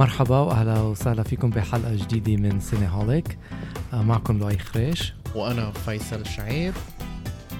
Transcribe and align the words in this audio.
مرحبا 0.00 0.38
وأهلا 0.38 0.80
وسهلا 0.80 1.22
فيكم 1.22 1.50
بحلقة 1.50 1.94
جديدة 1.94 2.36
من 2.36 2.60
Cineholic. 2.60 3.38
معكم 3.92 4.38
لؤي 4.38 4.58
خريش. 4.58 5.14
وأنا 5.34 5.70
فيصل 5.70 6.26
شعيب. 6.26 6.74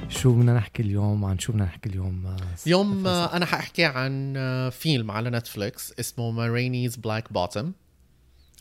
شو 0.09 0.33
بدنا 0.33 0.55
نحكي 0.55 0.83
اليوم؟ 0.83 1.25
عن 1.25 1.39
شو 1.39 1.53
بدنا 1.53 1.65
نحكي 1.65 1.89
اليوم؟ 1.89 2.37
اليوم 2.67 3.07
أنا 3.07 3.47
حأحكي 3.47 3.85
عن 3.85 4.35
فيلم 4.73 5.11
على 5.11 5.31
Netflix 5.31 5.95
اسمه 6.01 6.31
Ma 6.31 6.44
Rainey's 6.44 6.97
Black 6.97 7.33
Bottom 7.33 7.73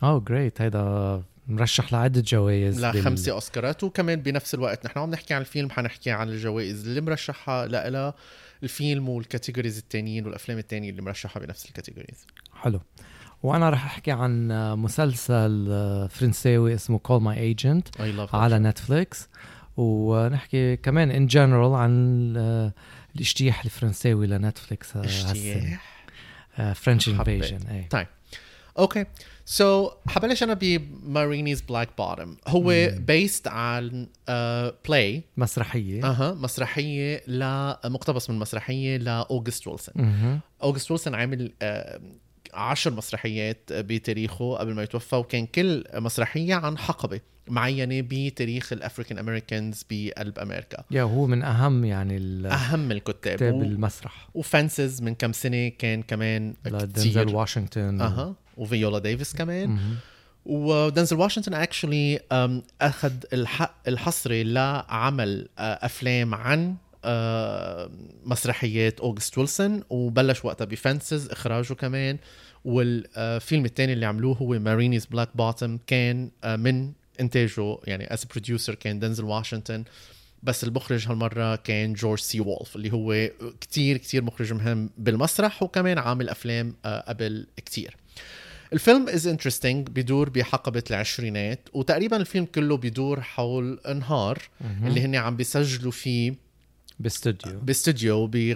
oh 0.04 0.20
great 0.20 0.62
هيدا 0.62 1.24
مرشح 1.48 1.94
لعدة 1.94 2.22
جوائز 2.22 2.86
لخمسة 2.86 3.26
بال... 3.26 3.34
أوسكارات 3.34 3.84
وكمان 3.84 4.22
بنفس 4.22 4.54
الوقت 4.54 4.86
نحن 4.86 5.00
عم 5.00 5.10
نحكي 5.10 5.34
عن 5.34 5.42
الفيلم 5.42 5.70
حنحكي 5.70 6.12
عن 6.12 6.30
الجوائز 6.30 6.88
اللي 6.88 7.02
مرشحها 7.02 7.68
لها 7.68 8.14
الفيلم 8.64 9.10
وال 9.10 9.21
categories 9.21 9.78
التانيين 9.78 10.26
والأفلام 10.26 10.58
التانية 10.58 10.90
اللي 10.90 11.02
مرشحها 11.02 11.40
بنفس 11.40 11.66
ال 11.66 11.71
categories 11.71 12.28
حلو. 12.54 12.82
وأنا 13.44 13.70
رح 13.70 13.86
أحكي 13.86 14.12
عن 14.12 14.48
مسلسل 14.80 15.68
فرنساوي 16.10 16.74
اسمه 16.74 17.00
Call 17.00 17.22
My 17.22 17.40
Agent 17.40 17.88
على 18.34 18.60
نتفليكس 18.60 19.30
ونحكي 19.78 20.76
كمان 20.76 21.12
in 21.12 21.28
general 21.28 21.74
عن 21.74 22.34
الاجتياح 23.16 23.66
الفرنساوي 23.66 24.28
لنتفليكس 24.28 24.98
اجتياح؟ 24.98 26.06
French 26.76 27.10
invasion 27.10 27.86
طيب. 27.90 28.08
okay 28.80 29.06
so 29.46 29.92
حبلش 30.08 30.44
أنا 30.44 30.54
ب 30.54 30.64
Ma 30.64 30.83
Rainey's 30.83 31.62
Black 31.62 31.90
Bottom. 31.98 32.36
هو 32.48 32.90
based 32.98 33.48
عن 33.48 34.08
play 34.88 35.24
مسرحية. 35.38 36.04
أها 36.06 36.34
مسرحية 36.34 37.24
لمقتبس 37.28 38.30
من 38.30 38.40
مسرحية 38.40 38.98
لاوغست 38.98 39.68
ويلسون 39.68 40.40
اوغست 40.64 40.92
ويلسون 40.92 41.16
عامل 41.16 41.52
uh, 41.64 42.02
عشر 42.54 42.94
مسرحيات 42.94 43.70
بتاريخه 43.74 44.56
قبل 44.56 44.74
ما 44.74 44.84
يتوفى 44.84 45.16
وكان 45.16 45.46
كل 45.46 45.84
مسرحية 45.94 46.56
عن 46.56 46.78
حقبة 46.78 47.20
معينة 47.48 48.08
بتاريخ 48.10 48.74
ال 48.74 48.79
African 48.79 49.18
Americans 49.18 49.86
بقلب 49.92 50.40
أمريكا. 50.40 50.84
يا 50.92 51.04
هو 51.04 51.28
من 51.28 51.44
أهم 51.44 51.86
يعني 51.86 52.18
أهم 52.48 52.92
الكتاب. 52.92 53.36
كتاب. 53.36 53.62
المسرح. 53.62 54.30
و 54.34 54.43
Fences 54.43 55.02
من 55.02 55.16
كم 55.16 55.32
سنة 55.32 55.68
كان 55.68 56.02
كمان 56.02 56.54
دنزل 56.66 57.36
واشنطن. 57.36 58.02
أها. 58.02 58.36
وفيولا 58.58 59.00
ديفيس 59.00 59.36
كمان. 59.36 59.80
ودنزل 60.46 61.18
واشنطن 61.18 61.54
actually 61.54 62.20
أخذ 62.82 63.14
الحق 63.34 63.76
الحصري 63.88 64.44
لعمل 64.44 65.50
أفلام 65.58 66.36
عن 66.36 66.76
مسرحيات 68.26 69.00
أوغست 69.00 69.38
ويلسون 69.38 69.84
وبلش 69.90 70.46
وقتها 70.46 70.66
ب 70.66 70.75
Fences 70.75 71.30
إخراجه 71.30 71.74
كمان. 71.74 72.18
والفيلم 72.66 73.66
الثاني 73.66 73.94
اللي 73.94 74.06
عملوه 74.06 74.38
هو 74.38 74.60
Ma 74.60 74.69
Rainey's 74.69 75.06
Black 75.06 75.38
Bottom 75.38 75.78
كان 75.88 76.32
من 76.46 76.92
إنتاجه 77.20 77.78
يعني 77.84 78.14
as 78.14 78.26
producer 78.26 78.76
كان 78.76 79.00
دنزل 79.00 79.24
واشنطن. 79.24 79.84
بس 80.44 80.64
المخرج 80.64 81.08
هالمرة 81.08 81.56
كان 81.56 81.94
جورج 81.94 82.20
سي 82.20 82.40
وولف 82.40 82.76
اللي 82.76 82.94
هو 82.94 83.30
كتير 83.62 83.98
كتير 83.98 84.24
مخرج 84.24 84.54
مهم 84.54 84.90
بالمسرح 84.98 85.64
وكمان 85.64 85.98
عامل 85.98 86.30
أفلام 86.30 86.76
قبل 86.86 87.48
كتير. 87.58 87.96
الفيلم 88.74 89.10
is 89.10 89.28
interesting 89.28 89.88
بدور 89.88 90.30
بحقبة 90.30 90.84
العشرينات 90.90 91.70
وتقريبا 91.74 92.18
الفيلم 92.18 92.46
كله 92.46 92.78
بدور 92.78 93.22
حول 93.22 93.80
نهار 93.96 94.42
اللي 94.84 95.02
هن 95.02 95.16
عم 95.16 95.36
بيسجلوا 95.36 95.92
فيه 95.92 96.49
باستوديو 97.00 97.60
باستوديو 97.60 98.28
ب 98.28 98.56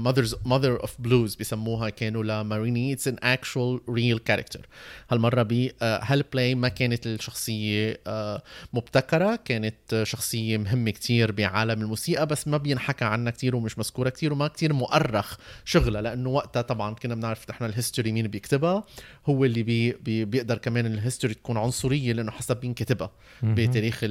mother's 0.00 0.34
mother 0.44 0.80
of 0.80 1.00
blues 1.00 1.34
بسموها 1.34 1.90
كانوا 1.90 2.24
ل 2.24 2.32
Ma 2.32 2.47
Rainey 2.47 2.92
it's 2.92 3.08
an 3.08 3.16
actual 3.22 3.80
real 3.88 4.18
character 4.18 4.66
هالمرة 5.10 5.42
ب 5.42 5.70
هال 5.82 6.22
play 6.32 6.54
ما 6.54 6.68
كانت 6.68 7.06
الشخصية 7.06 8.00
آه، 8.06 8.42
مبتكرة. 8.72 9.36
كانت 9.44 10.02
شخصية 10.02 10.58
مهمة 10.58 10.90
كتير 10.90 11.32
بعالم 11.32 11.82
الموسيقى 11.82 12.26
بس 12.26 12.48
ما 12.48 12.56
بينحكى 12.56 13.04
عنها 13.04 13.30
كتير 13.30 13.56
ومش 13.56 13.78
مذكورة 13.78 14.08
كتير 14.08 14.32
وما 14.32 14.48
كتير 14.48 14.72
مؤرخ 14.72 15.36
شغلها 15.64 16.02
لأنه 16.02 16.28
وقتها 16.28 16.62
طبعا 16.62 16.94
كلنا 16.94 17.14
بنعرف 17.14 17.50
نحن 17.50 17.64
ال 17.64 17.70
history 17.70 18.12
مين 18.12 18.26
بيكتبها. 18.26 18.84
هو 19.26 19.44
اللي 19.44 19.62
بي 19.62 19.92
بي 19.92 20.24
بيقدر 20.24 20.58
كمان 20.58 20.86
ال 20.86 20.92
history 20.92 21.34
تكون 21.34 21.56
عنصرية 21.56 22.12
لأنه 22.12 22.30
حسب 22.30 22.58
مين 22.62 22.74
كتبها 22.74 23.10
بتاريخ 23.42 24.04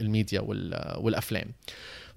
الميديا 0.00 0.40
والأفلام. 0.96 1.52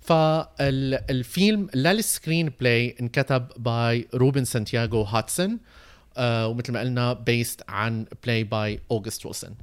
فالفيلم 0.02 1.68
لل 1.76 2.52
screenplay 2.60 2.96
انكتب 3.02 3.48
by 3.58 4.08
روبن 4.14 4.46
سانتياغو 4.46 5.02
هاتسون 5.04 5.60
آه 6.18 6.48
ومثل 6.48 6.74
ما 6.74 6.80
قلنا 6.80 7.14
based 7.14 7.62
عن 7.70 8.06
play 8.24 8.44
by 8.44 8.80
اوغست 8.92 9.26
ويلسون 9.26 9.56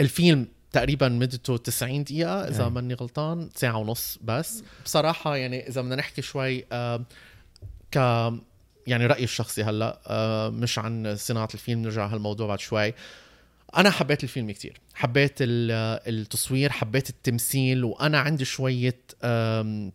الفيلم 0.00 0.48
تقريبا 0.72 1.08
مدته 1.08 1.56
90 1.56 2.04
دقيقة 2.04 2.48
إذا 2.48 2.68
ماني 2.68 2.94
غلطان 2.94 3.48
ساعة 3.54 3.78
ونص 3.78 4.18
بس. 4.22 4.62
بصراحة 4.84 5.36
يعني 5.36 5.68
إذا 5.68 5.80
بدنا 5.80 5.96
نحكي 5.96 6.22
شوي 6.22 6.64
آه 6.72 7.04
ك 7.90 7.96
يعني 8.86 9.06
رأيي 9.06 9.24
الشخصي 9.24 9.62
هلأ 9.62 10.00
آه 10.06 10.48
مش 10.48 10.78
عن 10.78 11.16
صناعة 11.16 11.48
الفيلم 11.54 11.82
نرجع 11.82 12.06
هالموضوع 12.06 12.46
بعد 12.46 12.60
شوي. 12.60 12.94
أنا 13.76 13.90
حبيت 13.90 14.24
الفيلم 14.24 14.50
كتير. 14.50 14.80
حبيت 14.94 15.32
التصوير 15.40 16.72
حبيت 16.72 17.10
التمثيل 17.10 17.84
وأنا 17.84 18.18
عندي 18.18 18.44
شوية 18.44 18.98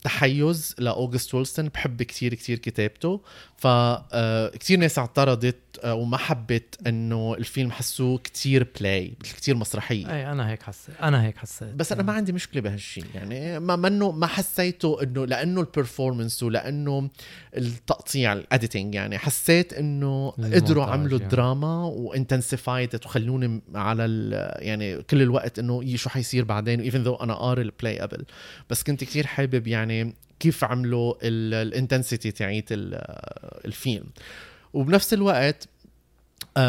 تحيز 0.03 0.75
لأوغست 0.80 1.34
ويلسون 1.35 1.68
بحب 1.68 2.03
كتير 2.03 2.34
كتير 2.34 2.58
كتابته. 2.58 3.22
فكتير 3.58 4.80
ناس 4.80 5.00
اعترضت 5.00 5.56
آه، 5.84 5.94
وما 5.94 6.18
حبت 6.18 6.88
إنه 6.88 7.34
الفيلم 7.34 7.72
حسوه 7.72 8.18
كتير 8.18 8.68
play 8.79 9.13
كتير 9.24 9.56
مسرحية. 9.56 10.16
أي 10.16 10.31
أنا 10.31 10.50
هيك 10.50 10.63
حسيت 10.63 10.96
أنا 11.02 11.24
هيك 11.24 11.38
حسيت. 11.38 11.74
بس 11.74 11.91
أنا 11.91 12.03
ما 12.03 12.14
عندي 12.14 12.31
مشكلة 12.31 12.62
بهالشيء 12.62 13.06
يعني 13.16 13.59
ما 13.59 13.75
منه 13.75 14.12
ما 14.12 14.28
حسيته 14.28 15.03
إنه 15.03 15.25
لأنه 15.25 15.62
ال 15.61 15.68
performance 15.68 16.44
ولأنه 16.44 17.09
التقطيع 17.58 18.34
ال 18.33 18.41
editing 18.41 18.95
يعني 18.96 19.18
حسيت 19.18 19.74
إنه 19.74 20.29
قدروا 20.29 20.85
عملوا 20.85 21.19
يعني. 21.19 21.31
دراما 21.31 21.84
و 21.83 21.93
intensified 21.93 22.95
وخلوني 23.06 23.62
على 23.75 24.06
يعني 24.59 24.97
كل 25.02 25.22
الوقت 25.22 25.59
إنه 25.59 25.96
شو 25.96 26.09
حيصير 26.09 26.44
بعدين 26.44 26.81
even 26.81 27.03
though 27.03 27.16
أنا 27.16 27.34
قاري 27.34 27.62
ال 27.61 27.69
play 27.69 28.00
قبل. 28.00 28.25
بس 28.69 28.84
كنت 28.84 29.03
كتير 29.03 29.28
حابب 29.28 29.68
يعني 29.68 30.13
كيف 30.40 30.63
عملوا 30.63 31.13
ال 31.23 31.34
intensity 31.34 32.31
تاعيت 32.31 32.66
الفيلم 32.72 34.06
وبنفس 34.74 35.13
الوقت 35.13 35.68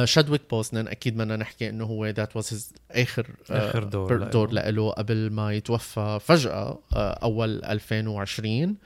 تشادويك 0.05 0.41
uh, 0.41 0.51
بوزمان 0.51 0.89
أكيد 0.89 1.17
بدنا 1.17 1.37
نحكي 1.37 1.69
إنه 1.69 1.85
هو 1.85 2.07
that 2.07 2.37
was 2.37 2.73
آخر 2.91 3.27
uh, 3.27 3.51
آخر 3.51 3.85
دور 3.85 4.23
دور 4.23 4.51
له. 4.51 4.91
قبل 4.91 5.31
ما 5.33 5.53
يتوفى 5.53 6.19
فجأة 6.23 6.73
uh, 6.73 6.97
أول 6.97 7.65
2020 7.65 8.77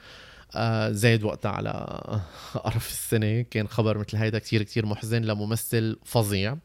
آه 0.55 0.91
زاد 0.91 1.23
وقتها 1.23 1.51
على 1.51 1.71
قرف 2.65 2.89
السنة. 2.89 3.41
كان 3.41 3.67
خبر 3.67 3.97
مثل 3.97 4.17
هيدا 4.17 4.39
كتير 4.39 4.63
كتير 4.63 4.85
محزن 4.85 5.21
لممثل 5.21 5.97
فظيع. 6.05 6.57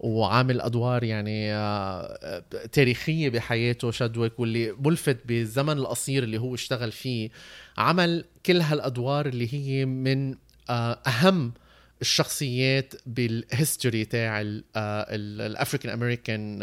وعامل 0.00 0.60
أدوار 0.60 1.04
يعني 1.04 1.52
آه، 1.52 2.42
تاريخية 2.72 3.30
بحياته 3.30 3.90
تشادويك 3.90 4.40
واللي 4.40 4.72
ملفت 4.72 5.26
بالزمن 5.26 5.78
القصير 5.78 6.22
اللي 6.22 6.38
هو 6.38 6.54
اشتغل 6.54 6.92
فيه 6.92 7.30
عمل 7.78 8.24
كل 8.46 8.60
هالأدوار 8.60 9.26
اللي 9.26 9.54
هي 9.54 9.84
من 9.84 10.34
آه، 10.70 10.98
أهم 11.06 11.52
الشخصيات 12.00 12.94
بال 13.06 13.28
history 13.28 14.04
تاع 14.04 14.42
ال 14.76 14.91
African 14.91 15.92
American 15.92 16.62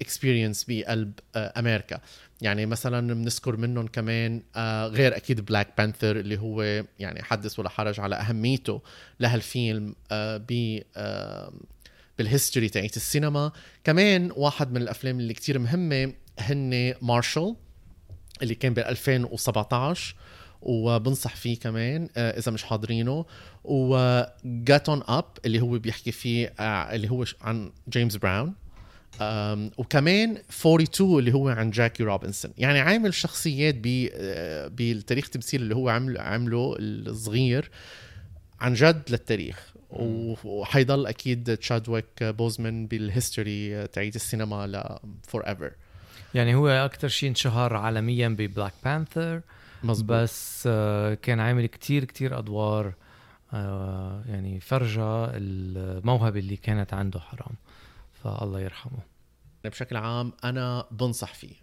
experience 0.00 0.64
بقلب 0.68 1.12
آه، 1.36 1.52
أمريكا. 1.58 2.00
يعني 2.40 2.66
مثلا 2.66 3.14
بنذكر 3.14 3.56
منهم 3.56 3.86
كمان 3.86 4.42
غير 4.86 5.16
أكيد 5.16 5.40
Black 5.40 5.68
Panther 5.78 6.16
اللي 6.16 6.38
هو 6.38 6.62
يعني 6.98 7.22
حدث 7.22 7.58
ولا 7.58 7.68
حرج 7.68 8.00
على 8.00 8.16
أهميته 8.16 8.82
لهالفيلم 9.20 9.94
ب 10.12 10.78
بال 12.22 12.32
history 12.32 12.68
تاعت 12.68 12.96
السينما. 12.96 13.52
كمان 13.84 14.30
واحد 14.36 14.72
من 14.72 14.82
الأفلام 14.82 15.20
اللي 15.20 15.34
كتير 15.34 15.58
مهمة 15.58 16.12
هن 16.38 16.94
Marshall 17.02 17.56
اللي 18.42 18.54
كان 18.54 18.74
بال 18.74 18.84
2017 18.84 20.14
وبنصح 20.62 21.36
فيه 21.36 21.58
كمان 21.58 22.08
آه، 22.16 22.38
إذا 22.38 22.52
مش 22.52 22.64
حاضرينه 22.64 23.24
و 23.64 23.95
Get 23.95 24.88
on 24.88 25.02
Up 25.08 25.24
اللي 25.44 25.60
هو 25.60 25.78
بيحكي 25.78 26.12
فيه 26.12 26.54
آه، 26.60 26.94
اللي 26.94 27.10
هو 27.10 27.24
عن 27.40 27.72
جيمس 27.88 28.16
براون 28.16 28.54
وكمان 29.78 30.36
42 30.50 31.18
اللي 31.18 31.34
هو 31.34 31.48
عن 31.48 31.70
جاكي 31.70 32.02
روبنسون 32.02 32.52
يعني 32.58 32.80
عامل 32.80 33.14
شخصيات 33.14 33.74
آه، 33.86 34.68
بالتاريخ 34.68 35.24
التمثيل 35.24 35.62
اللي 35.62 35.74
هو 35.74 35.88
عمل 35.88 36.18
عمله 36.18 36.76
الصغير 36.78 37.70
عن 38.60 38.74
جد 38.74 39.02
للتاريخ. 39.10 39.71
وحيضل 39.92 41.06
أكيد 41.06 41.56
تشادويك 41.56 42.22
بوزمان 42.22 42.86
بال 42.86 43.08
history 43.08 43.86
تاعت 43.86 44.16
السينما 44.16 44.66
ل 44.66 44.98
forever 45.28 45.72
يعني 46.34 46.54
هو 46.54 46.68
أكثر 46.68 47.08
شيء 47.08 47.28
انشهر 47.28 47.76
عالميا 47.76 48.28
ب 48.28 48.35
Black 48.35 48.72
Panther 48.84 49.40
مزبوط. 49.84 50.16
بس 50.16 50.64
آه، 50.66 51.14
كان 51.14 51.40
عامل 51.40 51.66
كتير 51.66 52.04
كتير 52.04 52.38
أدوار 52.38 52.92
آه، 53.54 54.22
يعني 54.28 54.60
فرجى 54.60 55.00
الموهبة 55.00 56.38
اللي 56.38 56.56
كانت 56.56 56.94
عنده 56.94 57.20
حرام 57.20 57.54
فالله 58.12 58.60
يرحمه 58.60 59.11
بشكل 59.70 59.96
عام 59.96 60.32
أنا 60.44 60.84
بنصح 60.90 61.34
فيه. 61.34 61.54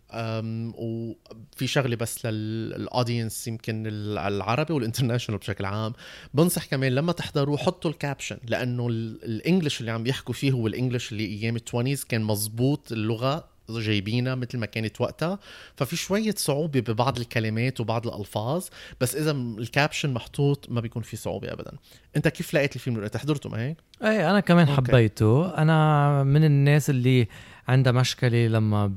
وفي 0.73 1.67
شغلة 1.67 1.95
بس 1.95 2.25
لل 2.25 2.50
audience 2.50 3.47
يمكن 3.47 3.83
العربي 3.87 4.73
وال 4.73 4.82
international 4.82 5.39
بشكل 5.39 5.65
عام 5.65 5.93
بنصح 6.33 6.65
كمان 6.65 6.91
لما 6.91 7.11
تحضروا 7.11 7.57
حطوا 7.57 7.91
ال 7.91 7.97
caption 7.97 8.37
لأنه 8.47 8.87
ال 8.87 8.99
English 8.99 9.79
اللي 9.79 9.91
عم 9.91 10.03
بيحكوا 10.03 10.33
فيه 10.33 10.51
هو 10.51 10.67
ال 10.67 10.73
English 10.73 11.11
اللي 11.11 11.25
أيام 11.25 11.55
ال 11.55 11.60
twenties 11.60 12.03
كان 12.03 12.23
مزبوط 12.23 12.91
اللغة 12.91 13.59
جايبينها 13.69 14.35
مثل 14.35 14.57
ما 14.57 14.65
كانت 14.65 15.01
وقتها. 15.01 15.39
ففي 15.75 15.95
شوية 15.95 16.35
صعوبة 16.37 16.79
ببعض 16.79 17.19
الكلمات 17.19 17.79
وبعض 17.79 18.07
الألفاظ 18.07 18.67
بس 19.01 19.15
إذا 19.15 19.31
ال 19.31 19.41
caption 19.41 20.13
محطوط 20.13 20.69
ما 20.69 20.81
بيكون 20.81 21.01
في 21.01 21.17
صعوبة 21.17 21.53
أبدا. 21.53 21.71
أنت 22.15 22.27
كيف 22.27 22.53
لقيت 22.53 22.75
الفيلم؟ 22.75 23.03
أنت 23.03 23.17
حضرته 23.17 23.49
ما 23.49 23.61
هيك؟ 23.61 23.77
إيه 24.03 24.29
أنا 24.29 24.39
كمان 24.39 24.67
okay. 24.67 24.91
حبيته. 24.91 25.57
أنا 25.57 26.23
من 26.23 26.43
الناس 26.43 26.89
اللي 26.89 27.27
عندها 27.69 27.91
مشكلة 27.91 28.47
لما 28.47 28.91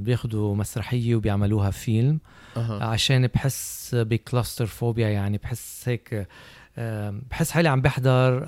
بياخدوا 0.00 0.56
مسرحية 0.56 1.14
وبيعملوها 1.14 1.70
فيلم 1.70 2.20
أه. 2.56 2.84
عشان 2.84 3.26
بحس 3.26 3.90
ب 3.94 4.66
claustrophobia 4.66 5.08
يعني 5.08 5.38
بحس 5.38 5.88
هيك 5.88 6.26
بحس 7.30 7.50
حالي 7.50 7.68
عم 7.68 7.80
بحضر 7.80 8.38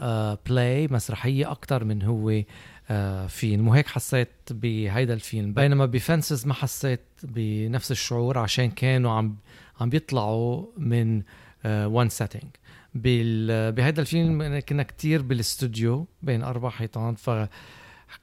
play 0.46 0.84
آه، 0.84 0.88
مسرحية 0.90 1.50
أكتر 1.50 1.84
من 1.84 2.02
هو 2.02 2.42
آه، 2.90 3.26
فيلم. 3.26 3.68
وهيك 3.68 3.86
حسيت 3.86 4.28
بهيدا 4.50 5.14
الفيلم. 5.14 5.52
بينما 5.52 5.86
ب 5.86 5.95
Fences 5.95 6.46
ما 6.46 6.54
حسيت 6.54 7.00
بنفس 7.22 7.90
الشعور 7.90 8.38
عشان 8.38 8.70
كانوا 8.70 9.12
عم 9.12 9.36
عم 9.80 9.90
بيطلعوا 9.90 10.66
من 10.76 11.22
one 11.64 12.08
setting 12.08 12.50
بهيدا 12.94 14.02
الفيلم 14.02 14.58
كنا 14.58 14.82
كتير 14.82 15.22
بالاستوديو 15.22 16.06
بين 16.22 16.42
أربع 16.42 16.70
حيطان. 16.70 17.14
ف 17.14 17.30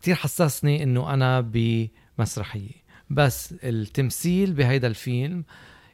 كتير 0.01 0.15
حسسني 0.15 0.83
إنه 0.83 1.13
أنا 1.13 1.41
بمسرحية. 1.41 2.81
بس 3.09 3.55
التمثيل 3.63 4.53
بهيدا 4.53 4.87
الفيلم 4.87 5.43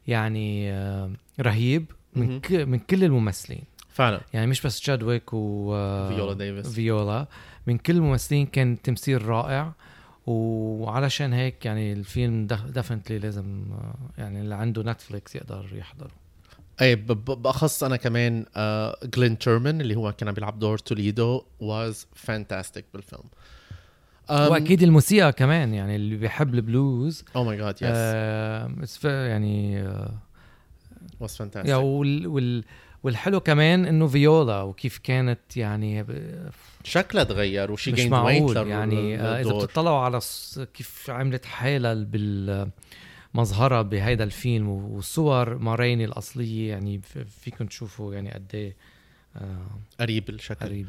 يعني 0.08 0.72
آه، 0.72 1.12
رهيب 1.42 1.92
من 2.16 2.42
من 2.52 2.80
كل 2.80 3.04
الممثلين. 3.04 3.64
فعلا. 3.90 4.22
يعني 4.34 4.48
مش 4.48 4.62
بس 4.62 4.80
تشادويك 4.80 5.34
و 5.34 5.72
فيولا 6.10 6.34
ديفيس. 6.34 6.74
فيولا. 6.74 7.28
من 7.68 7.78
كل 7.78 7.96
الممثلين 7.96 8.46
كان 8.46 8.82
تمثيل 8.82 9.26
رائع. 9.26 9.74
وعلشان 10.28 11.34
هيك 11.34 11.66
يعني 11.66 11.94
الفيلم 11.94 12.48
definitely 12.48 13.20
لازم 13.20 13.66
آه، 13.72 14.22
يعني 14.22 14.42
اللي 14.42 14.56
عنده 14.56 14.84
نتفليكس 14.84 15.36
يقدر 15.36 15.70
يحضره. 15.74 16.12
أي 16.82 16.96
بأخص 16.96 17.84
أنا 17.84 17.96
كمان 17.96 18.46
غلين 19.04 19.38
تيرمان 19.38 19.82
اللي 19.82 19.96
هو 19.96 20.12
كان 20.12 20.32
بيلعب 20.32 20.60
دور 20.60 20.78
توليدو 20.78 21.44
was 21.60 22.08
fantastic 22.16 22.86
بالفيلم. 22.94 23.24
وأكيد 24.30 24.84
الموسيقى 24.84 25.34
كمان 25.34 25.74
يعني 25.74 25.96
اللي 25.96 26.16
بيحب 26.16 26.54
البلوز. 26.54 27.24
oh 27.36 27.44
my 27.44 27.58
God 27.58 27.76
yes 27.76 29.06
يعني 29.06 29.88
was 31.20 31.34
uh, 31.34 31.38
fantastic 31.38 31.76
وال, 31.76 32.28
وال 32.28 32.64
والحلو 33.04 33.40
كمان 33.40 33.86
إنه 33.86 34.08
فيولا 34.08 34.62
وكيف 34.62 34.98
كانت 34.98 35.58
يعني 35.58 36.06
شكلها 36.84 37.24
تغير 37.24 37.72
وشي 37.72 37.92
مش 37.92 38.06
معقول 38.06 38.58
يعني 38.68 39.20
آه، 39.20 39.42
إذا 39.42 39.54
بتطلعوا 39.54 40.00
على 40.00 40.20
كيف 40.74 41.10
عملت 41.10 41.46
حالها 41.46 41.94
بالمظهر 41.94 43.82
بهيدا 43.82 44.24
الفيلم 44.24 44.70
وصور 44.70 45.58
ما 45.58 45.67
ريني 45.67 46.06
الأصلية 46.06 46.70
يعني 46.70 47.02
فيكم 47.42 47.66
تشوفوا 47.66 48.14
يعني 48.14 48.32
قد 48.32 48.52
إيه 48.54 48.76
قريب 50.00 50.30
الشكل. 50.30 50.66
قريب 50.66 50.88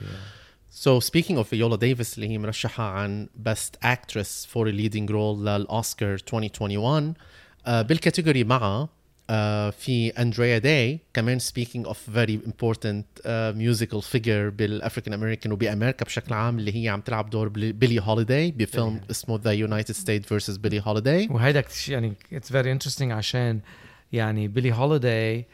so 0.71 1.01
speaking 1.01 1.37
of 1.37 1.49
فيولا 1.49 1.77
ديفيس 1.77 2.15
اللي 2.15 2.29
هي 2.29 2.39
مرشحه 2.39 2.85
عن 2.85 3.29
best 3.37 3.77
actress 3.83 4.47
for 4.47 4.69
leading 4.69 5.11
role 5.11 5.47
للاوسكار 5.47 6.15
2021 6.15 7.15
uh, 7.15 7.71
بال 7.71 7.85
category 7.85 8.45
معها 8.45 8.85
uh, 8.85 8.91
في 9.75 10.13
اندريا 10.19 10.59
داي 10.59 11.01
كمان 11.15 11.41
speaking 11.41 11.89
of 11.89 11.97
very 12.15 12.49
important 12.49 13.05
uh, 13.21 13.29
musical 13.55 14.01
figure 14.13 14.53
بال 14.57 14.70
African 14.70 15.15
American 15.15 15.53
وبامريكا 15.53 16.05
بشكل 16.05 16.35
عام 16.35 16.59
اللي 16.59 16.85
هي 16.85 16.89
عم 16.89 17.01
تلعب 17.01 17.31
دور 17.31 17.49
بيلي 17.49 18.01
هوليداي 18.01 18.51
بفيلم 18.51 19.01
اسمه 19.11 19.41
The 19.45 19.53
United 19.53 19.95
States 19.95 20.27
versus 20.27 20.57
بيلي 20.57 20.83
هوليداي 20.85 21.29
وهيدا 21.31 21.65
يعني 21.89 22.13
it's 22.33 22.53
very 22.53 22.73
interesting 22.73 23.13
عشان 23.13 23.61
يعني 24.13 24.49
بيلي 24.49 24.73
هوليداي 24.73 25.47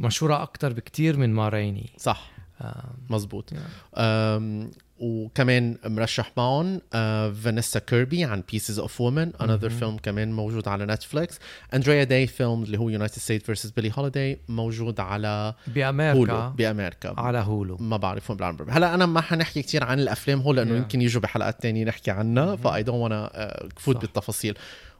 مشهورة 0.00 0.42
أكثر 0.42 0.72
بكثير 0.72 1.16
من 1.16 1.34
ما 1.34 1.43
ريني. 1.43 1.90
صح. 1.96 2.30
مزبوط. 3.10 3.52
وكمان 5.00 5.76
مرشح 5.86 6.32
معهم 6.36 6.80
فانيسا 7.32 7.78
كيربي 7.78 8.24
عن 8.24 8.42
Pieces 8.52 8.78
of 8.78 9.00
a 9.00 9.05
Woman 9.05 9.32
another 9.40 9.70
فيلم 9.70 9.96
كمان 9.96 10.32
موجود 10.32 10.68
على 10.68 10.86
نتفليكس 10.86 11.38
اندريا 11.74 12.04
داي 12.04 12.26
فيلم 12.26 12.62
اللي 12.62 12.78
هو 12.78 12.88
United 12.88 13.18
States 13.18 13.46
versus 13.46 13.70
بيلي 13.70 13.92
هوليداي 13.98 14.40
موجود 14.48 15.00
على 15.00 15.54
بأمريكا. 15.66 16.18
Hulu 16.18 16.50
بأمريكا. 16.50 17.14
على 17.20 17.38
Hulu 17.38 17.76
ما 17.76 17.96
بعرف 17.96 18.30
وين 18.30 18.36
بالعالم 18.36 18.66
هلا 18.68 18.94
أنا 18.94 19.06
ما 19.06 19.20
حنحكي 19.20 19.62
كثير 19.62 19.84
عن 19.84 20.00
الأفلام 20.00 20.40
هول 20.40 20.56
لأنه 20.56 20.70
yeah. 20.70 20.76
يمكن 20.76 21.02
يجوا 21.02 21.22
بحلقات 21.22 21.62
تانية 21.62 21.84
نحكي 21.84 22.10
عنها 22.10 22.56
ف 22.56 22.82
I 22.82 22.85
don't 22.85 22.98
wanna 22.98 23.68
فوت 23.76 23.96
بالتفاصيل. 23.96 24.58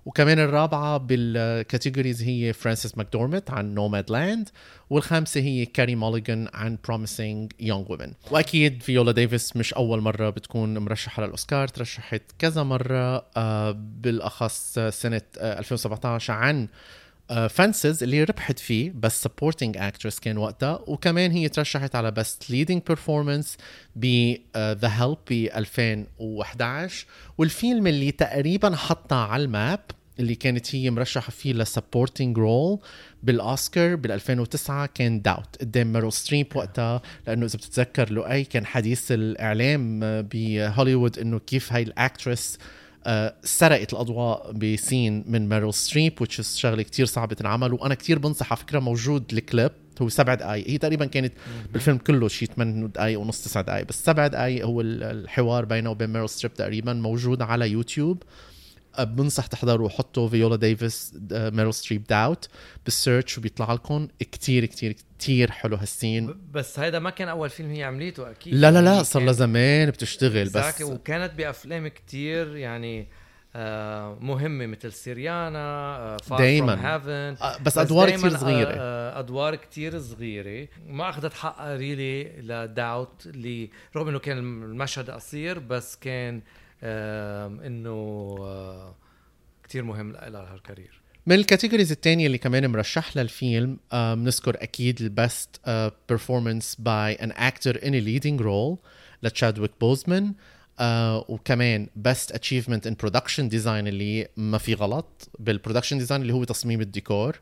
وكمان 0.08 0.38
الرابعة 0.38 0.98
بال 0.98 1.19
categories 1.19 2.22
هي 2.22 2.52
فرانسيس 2.52 2.98
ماكدورمند 2.98 3.50
عن 3.50 3.74
Nomadland 3.74 4.48
والخامسة 4.90 5.40
هي 5.40 5.66
كاري 5.66 5.94
موليغان 5.94 6.48
عن 6.54 6.78
Promising 6.84 7.52
Young 7.60 7.92
Woman 7.92 8.12
وأكيد 8.30 8.82
فيولا 8.82 9.12
ديفيس 9.12 9.56
مش 9.56 9.74
أول 9.74 10.00
مرة 10.00 10.30
بتكون 10.30 10.78
مرشحة 10.78 11.22
للأوسكار 11.24 11.68
ترشحت 11.68 12.22
كذا 12.38 12.62
مرة 12.62 13.26
آه، 13.36 13.70
بالأخص 13.70 14.78
سنة 14.78 15.22
2017 15.36 16.32
آه، 16.32 16.36
عن 16.36 16.68
Fences 17.48 18.02
اللي 18.02 18.24
ربحت 18.24 18.58
فيه 18.58 18.92
بس 18.94 19.22
supporting 19.22 19.76
actress 19.76 20.18
كان 20.18 20.38
وقتها. 20.38 20.80
وكمان 20.86 21.30
هي 21.30 21.48
ترشحت 21.48 21.94
على 21.94 22.10
best 22.10 22.50
leading 22.50 22.82
performance 22.86 23.56
ب 23.96 24.34
The 24.56 24.88
Help 24.88 25.18
ب 25.30 25.32
2011 25.32 27.06
والفيلم 27.38 27.86
اللي 27.86 28.10
تقريبا 28.10 28.76
حطها 28.76 29.26
على 29.26 29.44
ال 29.44 29.53
map 29.53 29.80
اللي 30.20 30.34
كانت 30.34 30.74
هي 30.74 30.90
مرشحة 30.90 31.30
فيه 31.30 31.52
ل 31.52 31.60
supporting 31.60 32.38
role 32.38 32.78
بالأوسكار 33.22 33.96
بال 33.96 34.12
2009 34.12 34.86
كان 34.86 35.22
داوت 35.22 35.56
قدام 35.60 35.92
ميرل 35.92 36.12
ستريب 36.12 36.46
وقتها 36.54 37.02
لأنه 37.26 37.46
إذا 37.46 37.56
بتتذكر 37.56 38.12
لؤي 38.12 38.44
كان 38.44 38.66
حديث 38.66 39.12
الإعلام 39.12 40.00
بهوليوود 40.02 41.18
إنه 41.18 41.38
كيف 41.38 41.72
هاي 41.72 41.82
ال 41.82 41.92
actress 41.92 42.58
آه، 43.06 43.34
سرقت 43.42 43.92
الأضواء 43.92 44.52
بسين 44.52 45.24
من 45.26 45.48
ميرل 45.48 45.74
ستريب 45.74 46.24
which 46.24 46.38
is 46.38 46.56
شغلة 46.56 46.82
كتير 46.82 47.06
صعبة 47.06 47.34
تنعمل 47.34 47.72
وأنا 47.72 47.94
كتير 47.94 48.18
بنصح 48.18 48.52
على 48.52 48.60
فكرة 48.60 48.78
موجود 48.78 49.32
الكليب 49.32 49.70
هو 50.02 50.08
سبع 50.08 50.34
دقائق 50.34 50.70
هي 50.70 50.78
تقريبا 50.78 51.06
كانت 51.06 51.32
بالفيلم 51.72 51.98
كله 51.98 52.28
شيء 52.28 52.48
8 52.48 52.86
دقائق 52.86 53.20
ونص 53.20 53.44
9 53.44 53.62
دقائق 53.62 53.86
بس 53.86 54.04
سبع 54.04 54.26
دقائق 54.26 54.66
هو 54.66 54.80
الحوار 54.80 55.64
بينه 55.64 55.90
وبين 55.90 56.10
ميرل 56.10 56.28
ستريب 56.28 56.54
تقريبا 56.54 56.92
موجود 56.92 57.42
على 57.42 57.70
يوتيوب. 57.70 58.22
بنصح 59.04 59.46
تحضروا 59.46 59.88
حطوا 59.88 60.28
فيولا 60.28 60.56
ديفيس 60.56 61.14
ميرل 61.30 61.74
ستريب 61.74 62.04
Doubt 62.04 62.48
بال 62.84 62.98
search 62.98 63.38
وبيطلع 63.38 63.72
لكم 63.72 64.08
كتير 64.20 64.64
كتير 64.64 64.92
كتير 64.92 65.50
حلو 65.50 65.76
هال 65.76 65.91
scene. 65.91 66.34
بس 66.50 66.78
هيدا 66.78 66.98
ما 66.98 67.10
كان 67.10 67.28
أول 67.28 67.50
فيلم 67.50 67.70
هي 67.70 67.84
عمليته 67.84 68.30
أكيد. 68.30 68.54
لا 68.54 68.70
لا 68.70 68.82
لا 68.82 68.92
يعني 68.92 69.04
صار 69.04 69.22
لها 69.22 69.32
زمان 69.32 69.90
بتشتغل 69.90 70.48
بس 70.48 70.82
وكانت 70.82 71.34
بأفلام 71.34 71.88
كتير 71.88 72.56
يعني 72.56 73.08
آه 73.56 74.18
مهمة 74.20 74.66
مثل 74.66 74.92
سيريانا 74.92 76.16
دائما 76.30 76.96
آه 76.96 77.58
بس 77.58 77.78
أدوار 77.78 78.10
كثير 78.10 78.30
صغيرة. 78.36 78.72
أدوار 79.18 79.56
كثير 79.56 80.00
صغيرة. 80.00 80.68
ما 80.86 81.08
أخذت 81.08 81.34
حقها 81.34 81.76
really 81.76 82.24
ل 82.24 82.41
Doubt 82.41 83.26
اللي 83.26 83.70
رغم 83.96 84.08
انه 84.08 84.18
كان 84.18 84.38
المشهد 84.38 85.10
قصير 85.10 85.58
بس 85.58 85.96
كان 85.96 86.42
إنه 86.82 87.90
آه، 88.40 88.94
كتير 89.64 89.84
مهم 89.84 90.12
لها 90.12 90.54
ال 90.54 90.61
career 90.61 91.00
من 91.26 91.34
ال 91.34 91.40
categories 91.40 91.92
الثانية 91.92 92.26
اللي 92.26 92.38
كمان 92.38 92.70
مرشح 92.70 93.16
للفيلم 93.16 93.78
بنذكر 93.92 94.56
أكيد 94.62 95.00
ال 95.00 95.12
best 95.12 95.60
performance 96.08 96.76
by 96.78 97.12
an 97.14 97.32
actor 97.32 97.86
in 97.86 97.92
leading 97.92 98.40
role 98.40 98.78
لتشادويك 99.22 99.70
بوزمان 99.80 100.32
uh, 100.78 100.82
وكمان 101.28 101.88
best 101.96 102.32
achievement 102.32 102.86
in 102.86 102.94
production 102.94 103.48
design 103.48 103.86
اللي 103.86 104.28
ما 104.36 104.58
في 104.58 104.74
غلط 104.74 105.28
بال 105.38 105.48
production 105.48 105.98
design 105.98 106.22
اللي 106.22 106.32
هو 106.32 106.44
تصميم 106.44 106.80
الديكور. 106.80 107.32
uh, 107.32 107.38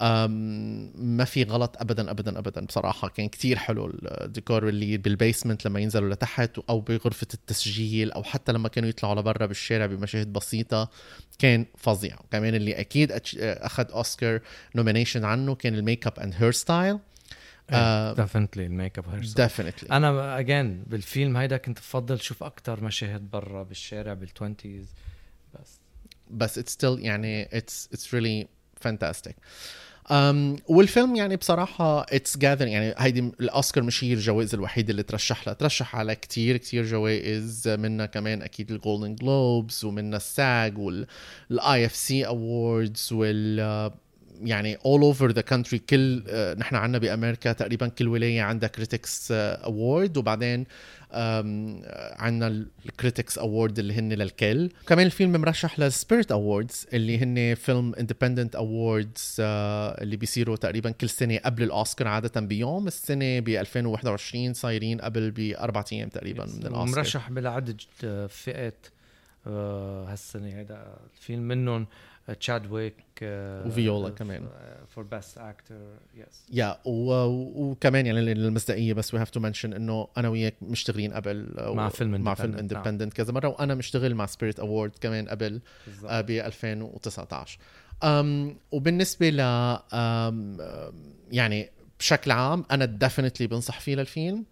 ما 0.00 1.24
في 1.24 1.42
غلط 1.42 1.76
ابدا 1.78 2.10
ابدا 2.10 2.38
ابدا 2.38 2.64
بصراحة. 2.64 3.08
كان 3.08 3.28
كتير 3.28 3.58
حلو 3.58 3.98
الديكور 4.04 4.68
اللي 4.68 4.96
بال 4.96 5.10
basement 5.10 5.66
لما 5.66 5.80
ينزلوا 5.80 6.14
لتحت 6.14 6.58
أو 6.70 6.80
بغرفة 6.80 7.26
التسجيل 7.34 8.12
أو 8.12 8.22
حتى 8.22 8.52
لما 8.52 8.68
كانوا 8.68 8.88
يطلعوا 8.88 9.14
لبرا 9.14 9.46
بالشارع 9.46 9.86
بمشاهد 9.86 10.32
بسيطة 10.32 10.90
كان 11.38 11.66
فظيع. 11.76 12.16
وكمان 12.20 12.54
اللي 12.54 12.72
أكيد 12.80 13.12
اخذ 13.36 13.92
أوسكار 13.92 14.40
nomination 14.74 15.24
عنه 15.24 15.54
كان 15.54 15.74
ال 15.74 15.79
makeup 15.79 16.06
and 16.06 16.34
hairstyle 16.36 16.98
definitely 18.16 18.62
ال 18.62 18.66
makeup 18.66 19.20
definitely 19.20 19.90
أنا 19.96 20.38
again 20.38 20.82
بالفيلم 20.86 21.36
هيدا 21.36 21.56
كنت 21.56 21.78
بفضل 21.78 22.20
شوف 22.20 22.42
أكثر 22.42 22.84
مشاهد 22.84 23.30
برا 23.30 23.62
بالشارع 23.62 24.14
بال 24.14 24.28
twenties 24.28 24.86
بس. 25.54 25.80
بس 26.30 26.58
it's 26.58 26.72
still 26.72 26.98
يعني 26.98 27.58
it's 27.58 27.88
it's 27.92 28.14
really 28.14 28.48
fantastic 28.80 29.36
والفيلم 30.68 31.16
يعني 31.16 31.36
بصراحة 31.36 32.02
it's 32.02 32.38
gather 32.38 32.66
يعني 32.66 32.94
هيدي 32.98 33.20
الأوسكار 33.20 33.84
مش 33.84 34.04
هي 34.04 34.12
الجوائز 34.12 34.54
الوحيدة 34.54 34.90
اللي 34.90 35.02
ترشح 35.02 35.46
لها 35.46 35.54
ترشح 35.54 35.96
على 35.96 36.14
كتير 36.14 36.56
كتير 36.56 36.84
جوائز 36.84 37.68
منها 37.68 38.06
كمان 38.06 38.42
أكيد 38.42 38.70
ال 38.70 38.76
Golden 38.76 39.14
Globes 39.14 39.84
ومنها 39.84 40.16
ال 40.16 40.78
SAG 40.78 41.86
وال 41.86 41.96
IFC 41.96 42.26
awards 42.26 43.08
وال 43.12 43.90
يعني 44.42 44.76
all 44.76 45.14
over 45.14 45.32
the 45.32 45.42
country 45.52 45.76
كل 45.90 46.22
آه، 46.28 46.54
نحن 46.54 46.76
عندنا 46.76 46.98
بأمريكا 46.98 47.52
تقريبا 47.52 47.88
كل 47.88 48.08
ولاية 48.08 48.42
عندها 48.42 48.68
critics 48.68 49.32
award 49.32 50.16
وبعدين 50.16 50.66
عندنا 51.12 52.66
ال 52.86 52.93
critics 52.93 53.38
award 53.38 53.78
اللي 53.78 53.94
هن 53.94 54.12
للكل. 54.12 54.70
كمان 54.86 55.06
الفيلم 55.06 55.32
مرشح 55.32 55.78
لل 55.78 55.92
Spirit 55.92 56.32
Awards 56.32 56.86
اللي 56.92 57.18
هن 57.18 57.54
فيلم 57.54 57.94
independent 57.94 58.56
awards 58.56 59.36
اللي 59.40 60.16
بيصيروا 60.16 60.56
تقريبا 60.56 60.90
كل 60.90 61.08
سنة 61.08 61.38
قبل 61.38 61.62
الأوسكار 61.62 62.08
عادة 62.08 62.40
بيوم. 62.40 62.86
السنة 62.86 63.40
ب 63.40 63.48
2021 63.48 64.54
صايرين 64.54 65.00
قبل 65.00 65.30
باربع 65.30 65.84
أيام 65.92 66.08
تقريبا 66.08 66.44
من 66.46 66.66
الأوسكار. 66.66 66.98
مرشح 66.98 67.30
فئات 68.26 68.86
آه، 68.86 68.97
هالسنة 69.48 70.60
هذا 70.60 70.98
الفيلم 71.14 71.42
منهم 71.42 71.86
تشادويك 72.40 72.94
وفيولا 73.22 74.10
كمان. 74.10 74.48
for 74.88 75.04
best 75.04 75.38
actor 75.38 75.74
yes 76.14 76.46
yeah 76.52 76.78
وكمان 76.84 78.06
يعني 78.06 78.34
للمصداقيه 78.34 78.92
بس 78.92 79.14
we 79.14 79.20
have 79.20 79.30
to 79.30 79.40
mention 79.40 79.72
إنه 79.72 80.08
أنا 80.16 80.28
وياك 80.28 80.54
مشتغلين 80.62 81.12
قبل 81.12 81.54
مع 81.58 81.88
فيلم 81.88 82.20
مع 82.20 82.34
Film 82.34 82.56
Independent 82.56 83.12
كذا 83.12 83.32
مرة 83.32 83.48
وأنا 83.48 83.74
مشتغل 83.74 84.14
مع 84.14 84.26
Spirit 84.26 84.60
Award 84.60 84.92
كمان 85.00 85.28
قبل 85.28 85.60
ب 86.02 86.30
2019 86.30 87.58
um, 87.58 88.06
وبالنسبة 88.72 89.30
ل 89.30 89.40
um, 89.40 90.62
يعني 91.30 91.70
بشكل 91.98 92.30
عام 92.30 92.64
أنا 92.70 92.84
definitely 92.84 93.46
بنصح 93.46 93.80
فيه 93.80 93.94
للفيلم. 93.94 94.44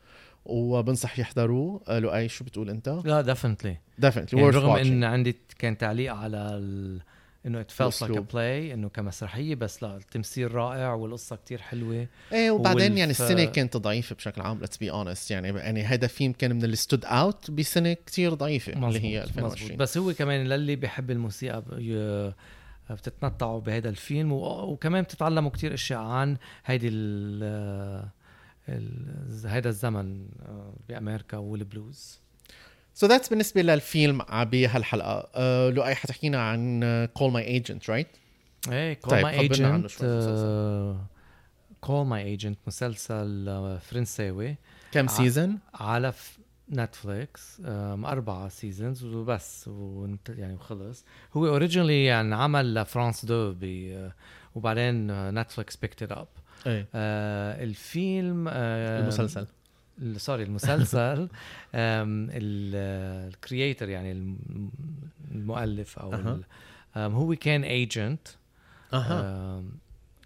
وبنصح 0.47 1.19
يحضروه 1.19 1.99
لؤي 1.99 2.29
شو 2.29 2.45
بتقول 2.45 2.71
أنت؟ 2.71 3.01
لا 3.05 3.21
definitely 3.21 3.77
definitely 3.99 4.41
يعني 4.41 4.57
رغم 4.57 4.77
إن 4.77 5.05
عندي 5.05 5.37
كان 5.59 5.79
تعليق 5.79 6.15
على 6.15 6.37
ال... 6.39 7.01
إنه 7.47 7.61
it 7.61 7.71
felt 7.71 8.03
like 8.03 8.33
play 8.33 8.75
إنه 8.75 8.89
كمسرحية 8.89 9.55
بس 9.55 9.83
لا 9.83 9.97
التمثيل 9.97 10.55
رائع 10.55 10.93
والقصة 10.95 11.37
كتير 11.37 11.63
حلوة. 11.63 12.07
إيه 12.33 12.51
وبعدين 12.51 12.83
والف... 12.83 12.99
يعني 12.99 13.11
السنة 13.11 13.45
كانت 13.45 13.77
ضعيفة 13.77 14.17
بشكل 14.17 14.43
عام 14.43 14.61
let's 14.61 14.77
be 14.77 14.91
honest 14.91 15.31
يعني 15.31 15.49
يعني 15.49 15.83
هذا 15.83 16.07
فيلم 16.07 16.33
كان 16.33 16.57
من 16.57 16.65
اللي 16.65 16.77
stood 16.77 17.05
out 17.05 17.51
بسنة 17.51 17.93
كتير 17.93 18.35
ضعيفة 18.35 18.73
مزبوط. 18.73 18.85
اللي 18.85 19.01
هي 19.01 19.23
2020 19.23 19.65
مزبوط. 19.65 19.79
بس 19.79 19.99
هو 19.99 20.13
كمان 20.13 20.47
للي 20.47 20.77
بيحب 20.77 21.11
الموسيقى 21.11 21.63
بتتمتعوا 22.91 23.61
بهذا 23.61 23.89
الفيلم 23.89 24.33
وكمان 24.33 25.03
بتتعلموا 25.03 25.51
كتير 25.51 25.75
أشياء 25.75 26.01
عن 26.01 26.37
هيدي 26.65 26.89
ال 26.89 28.09
هيدا 29.45 29.69
الزمن 29.69 30.29
آه، 30.47 30.75
بأمريكا 30.89 31.37
والبلوز. 31.37 32.21
so 32.95 33.11
so 33.11 33.15
that's 33.15 33.29
بالنسبة 33.29 33.63
للفيلم 33.63 34.23
بهالحلقه 34.33 35.23
uh, 35.23 35.75
لؤي 35.75 35.95
حتحكينا 35.95 36.43
عن 36.43 36.81
Call 37.15 37.33
My 37.33 37.45
Agent 37.45 37.91
right 37.91 38.09
إيه 38.73 38.95
Call 38.95 39.23
My 39.23 39.41
Agent 39.41 39.91
Call 41.81 42.07
My 42.07 42.25
Agent 42.25 42.59
مسلسل 42.67 43.47
آه، 43.49 43.79
فرنساوي. 43.79 44.57
كم 44.93 45.07
season 45.07 45.59
على 45.75 46.13
نتفليكس 46.73 47.61
أربعة 47.65 48.49
seasons 48.49 49.05
وبس 49.05 49.71
يعني 50.29 50.55
وخلص. 50.55 51.05
هو 51.37 51.47
originally 51.47 52.05
يعني 52.05 52.35
عمل 52.35 52.75
لفرانس 52.75 53.25
دو 53.25 53.55
آه، 53.63 54.13
وبعدين 54.55 55.07
نتفليكس 55.31 55.77
picked 55.77 56.27
it 56.67 56.67
up 56.67 56.87
الفيلم 57.63 58.49
آه 58.49 59.01
المسلسل 59.01 59.47
sorry 60.17 60.43
المسلسل 60.43 61.29
ال 62.35 62.54
creator 62.54 63.89
يعني 63.89 64.37
المؤلف 65.33 65.99
أو 65.99 66.15
أه. 66.15 66.41
هو 67.07 67.35
كان 67.35 67.65
agent 67.65 68.29
أه. 68.93 69.63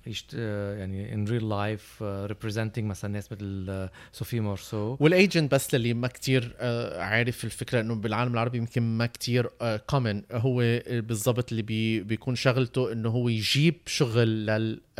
يشت 0.07 0.35
يعني 0.79 1.15
in 1.15 1.25
real 1.25 1.49
life 1.49 2.03
representing 2.03 2.85
مثلا 2.85 3.13
ناس 3.13 3.33
مثل 3.33 3.67
آه، 3.69 3.91
مورسو 4.33 4.97
وال 5.01 5.16
agent 5.16 5.55
بس 5.55 5.75
للي 5.75 5.95
ما 5.95 6.09
كتير 6.09 6.57
آه، 6.59 7.03
عارف 7.03 7.45
الفكرة 7.45 7.81
إنه 7.81 7.95
بالعالم 7.95 8.33
العربي 8.33 8.59
يمكن 8.59 8.83
ما 8.83 9.07
كتير 9.07 9.51
common 9.87 10.23
آه، 10.31 10.39
هو 10.39 10.81
بالضبط 10.89 11.51
اللي 11.51 11.63
بي 11.63 12.01
بيكون 12.01 12.35
شغلته 12.35 12.93
إنه 12.93 13.09
هو 13.09 13.29
يجيب 13.29 13.75
شغل 13.87 14.47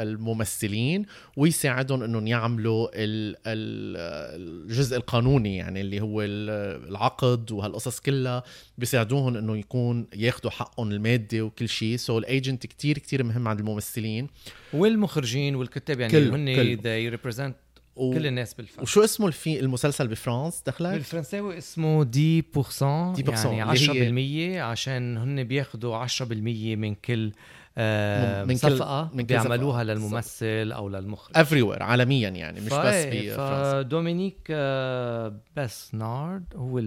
للممثلين 0.05 1.07
ويساعدهم 1.37 2.03
إنهم 2.03 2.27
يعملوا 2.27 2.89
الجزء 2.95 4.97
القانوني 4.97 5.57
يعني 5.57 5.81
اللي 5.81 6.01
هو 6.01 6.23
العقد 6.23 7.53
وهالقصص 7.53 8.01
كلها 8.01 8.43
بيساعدوهم 8.79 9.37
إنه 9.37 9.57
يكون 9.57 10.07
ياخذوا 10.17 10.51
حقهم 10.51 10.93
المادي 10.93 11.41
وكل 11.41 11.69
شيء. 11.69 11.97
so 11.97 12.19
ال 12.19 12.27
agent 12.27 12.67
كتير 12.67 12.99
كتير 12.99 13.25
مهم 13.25 13.49
عند 13.49 13.61
الممثلين. 13.61 14.27
والمخرجين 14.73 15.55
والكتاب 15.55 16.01
يعني 16.01 16.19
هن 16.19 16.77
they 16.77 17.19
represent 17.19 17.53
و... 17.97 18.15
كل 18.15 18.27
الناس 18.27 18.55
بالفن 18.55 18.83
وشو 18.83 19.05
اسمه 19.05 19.27
الفي 19.27 19.61
المسلسل 19.61 20.09
بفرانس 20.09 20.63
دخلك؟ 20.67 20.93
بالفرنساوي 20.93 21.59
اسمه 21.59 22.05
دي 22.05 22.43
بورسون 22.55 23.13
دي 23.13 23.23
بورسون 23.23 23.55
يعني 23.55 24.59
10% 24.59 24.63
عشان 24.63 25.17
هن 25.17 25.45
بياخذوا 25.45 26.07
10% 26.07 26.23
من 26.23 26.95
كل 26.95 27.33
من 27.77 28.57
صفقة 28.57 29.09
كل 29.09 29.17
من 29.17 29.25
بيعملوها 29.25 29.85
للممثل 29.85 30.73
أو 30.73 30.89
للمخرج. 30.89 31.39
every 31.39 31.77
عالميا 31.81 32.29
يعني 32.29 32.61
مش 32.61 32.73
بس 32.73 33.07
بفرنسا 33.07 33.83
دومينيك 33.83 34.39
آه 34.51 35.37
بسنارد 35.57 36.45
هو 36.57 36.79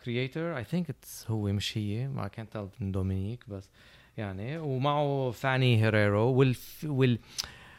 ال 0.00 0.07
creator 0.07 0.56
I 0.56 0.64
think 0.64 0.90
it's 0.90 1.30
هو 1.30 1.42
مش 1.42 1.78
هي. 1.78 2.08
ما 2.08 2.28
كانت 2.28 2.66
من 2.80 2.92
دومينيك 2.92 3.44
بس 3.48 3.70
يعني. 4.16 4.58
ومعه 4.58 5.30
فاني 5.30 5.82
هيريرو. 5.84 6.32
والف 6.32 6.86
وال 6.88 7.18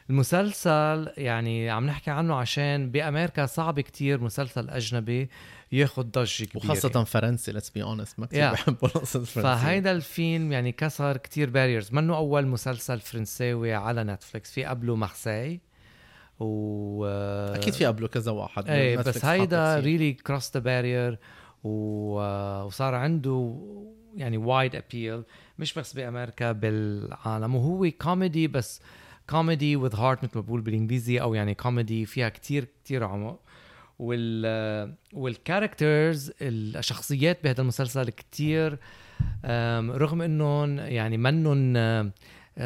المسلسل 0.10 1.12
يعني 1.18 1.70
عم 1.70 1.86
نحكي 1.86 2.12
عنه 2.12 2.36
عشان 2.36 2.92
بأمريكا 2.92 3.46
صعب 3.46 3.80
كتير 3.80 4.22
مسلسل 4.22 4.70
أجنبي. 4.70 5.30
ياخذ 5.74 6.04
ضجة 6.04 6.46
كبيرة. 6.46 6.66
وخاصة 6.66 7.04
فرنسي 7.04 7.52
let's 7.52 7.70
be 7.70 7.84
honest 7.84 8.20
ما 8.20 8.26
كثير 8.26 8.50
yeah. 8.50 8.54
بحبوا 8.54 8.88
القصص 8.88 9.16
الفرنسية. 9.16 9.56
فهيدا 9.56 9.92
الفيلم 9.92 10.52
يعني 10.52 10.72
كسر 10.72 11.18
كتير 11.18 11.50
barriers 11.50 11.94
منه 11.94 12.18
أول 12.18 12.48
مسلسل 12.48 13.00
فرنساوي 13.00 13.74
على 13.74 14.04
نتفليكس 14.04 14.52
في 14.52 14.66
قبله 14.66 14.96
مارسي 14.96 15.60
و 16.40 17.06
أكيد 17.56 17.74
في 17.74 17.86
قبله 17.86 18.08
كذا 18.08 18.32
واحد. 18.32 18.70
إيه 18.70 18.98
بس 18.98 19.26
هيدا 19.26 19.80
really 19.80 20.14
cross 20.14 20.52
the 20.54 20.60
barrier 20.60 21.20
وصار 21.64 22.96
عنده 22.96 23.60
يعني 24.16 24.38
wide 24.38 24.76
appeal 24.76 25.24
مش 25.60 25.74
بس 25.74 25.94
بأمريكا 25.94 26.52
بالعالم. 26.52 27.56
وهو 27.56 27.92
كوميدي 28.02 28.48
بس 28.48 28.82
comedy 29.30 29.76
with 29.76 29.96
heart 29.96 30.24
مثل 30.24 30.32
ما 30.36 30.42
بقول 30.42 30.62
بالإنجليزي 30.62 31.22
أو 31.22 31.34
يعني 31.34 31.56
كوميدي 31.56 32.06
فيها 32.06 32.30
كتير 32.30 32.68
كتير 32.84 33.04
عمق. 33.04 33.40
وال 34.04 34.96
وال 35.14 35.34
characters 35.34 36.32
الشخصيات 36.42 37.44
بهذا 37.44 37.62
المسلسل 37.62 38.10
كتير 38.10 38.78
رغم 39.90 40.22
إنهم 40.22 40.80
يعني 40.80 41.18
منهم 41.18 41.78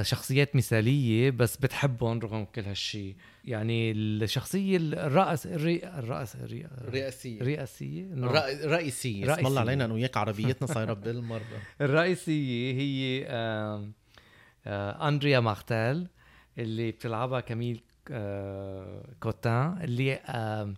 شخصيات 0.01 0.55
مثالية 0.55 1.31
بس 1.31 1.57
بتحبهم 1.57 2.19
رغم 2.19 2.45
كل 2.45 2.61
هالشيء 2.61 3.15
يعني 3.45 3.91
الشخصية 3.91 4.77
الرأس 4.77 5.47
الري... 5.47 5.83
الرأس 5.83 6.35
الري... 6.35 6.67
الرئاسيه 6.81 7.41
الرئاسيه 7.41 8.03
نعم. 8.03 8.29
الرئيسيه 8.35 9.33
اسم 9.33 9.47
الله 9.47 9.61
علينا 9.61 9.85
أنا 9.85 9.93
وياك 9.93 10.17
عربيتنا 10.17 10.67
صايره 10.67 10.93
بالمرة 10.93 11.41
الرئيسية 11.81 12.73
هي 12.73 13.25
آم... 13.27 13.93
آه... 14.67 15.07
أندريا 15.07 15.39
مارتيل 15.39 16.07
اللي 16.57 16.91
بتلعبها 16.91 17.39
كميل 17.39 17.81
آه... 18.11 19.05
كوتان 19.19 19.81
اللي 19.81 20.13
آم... 20.13 20.75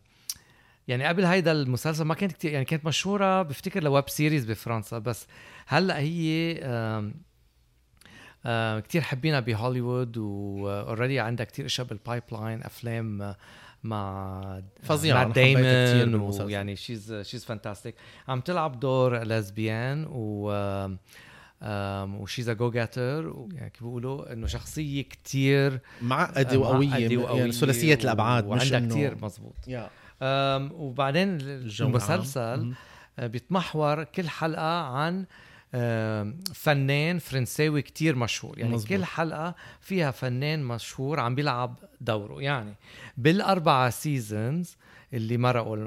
يعني 0.89 1.05
قبل 1.05 1.25
هيدا 1.25 1.51
المسلسل 1.51 2.03
ما 2.03 2.13
كانت 2.13 2.31
كتير 2.31 2.51
يعني 2.53 2.65
كانت 2.65 2.86
مشهورة 2.86 3.41
بفتكر 3.41 3.84
ل 3.83 3.90
web 3.90 4.09
series 4.09 4.45
بفرنسا 4.46 4.98
بس 4.98 5.27
هلأ 5.67 5.98
هي 6.00 6.60
آم... 6.63 7.13
آه 8.46 8.79
كتير 8.79 9.01
حبينا 9.01 9.39
بهوليوود 9.39 10.17
و 10.17 10.30
already 10.30 11.19
عندها 11.19 11.46
كتير 11.46 11.65
أشياء 11.65 11.88
بال 11.88 12.23
pipeline 12.31 12.63
أفلام 12.63 13.22
آه، 13.22 13.36
مع 13.84 14.62
فظيعة 14.84 15.25
مع 15.25 15.31
دايمون 15.31 16.41
ويعني 16.41 16.75
she's 16.75 17.13
she's 17.13 17.45
fantastic 17.45 17.95
عم 18.27 18.41
تلعب 18.41 18.79
دور 18.79 19.24
lesbian 19.23 20.05
و 20.10 20.51
و 22.21 22.49
she's 22.49 22.71
go-getter 22.71 23.47
يعني 23.53 23.69
كيف 23.69 23.84
بيقولوا 23.84 24.34
إنه 24.34 24.48
شخصية 24.48 25.01
كتير 25.01 25.79
معقدة 26.01 26.60
وقوية 26.60 26.96
يعني 26.96 27.51
ثلاثية 27.51 27.93
الأبعاد 28.03 28.48
وعندها 28.48 28.79
كتير 28.79 29.17
مزبوط 29.22 29.55
yeah. 29.67 29.98
وبعدين 30.71 31.38
المسلسل 31.81 32.73
آه، 33.19 33.27
بيتمحور 33.27 34.03
كل 34.03 34.29
حلقة 34.29 34.81
عن 34.81 35.25
فنان 36.53 37.19
فرنساوي 37.19 37.81
كتير 37.81 38.15
مشهور. 38.15 38.59
يعني 38.59 38.73
مزبوط. 38.73 38.89
كل 38.89 39.05
حلقة 39.05 39.55
فيها 39.81 40.11
فنان 40.11 40.63
مشهور 40.63 41.19
عم 41.19 41.35
بيلعب 41.35 41.75
دوره. 42.01 42.41
يعني 42.41 42.73
بالأربعة 43.17 43.89
seasons 43.89 44.77
اللي 45.13 45.38
مرقوا 45.38 45.77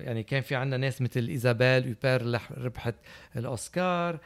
يعني 0.00 0.22
كان 0.22 0.42
في 0.42 0.54
عندنا 0.54 0.76
ناس 0.76 1.02
مثل 1.02 1.28
إيزابيل 1.28 1.86
يوبير 1.86 2.20
اللي 2.20 2.40
ربحت 2.56 2.94
الأوسكار 3.36 4.18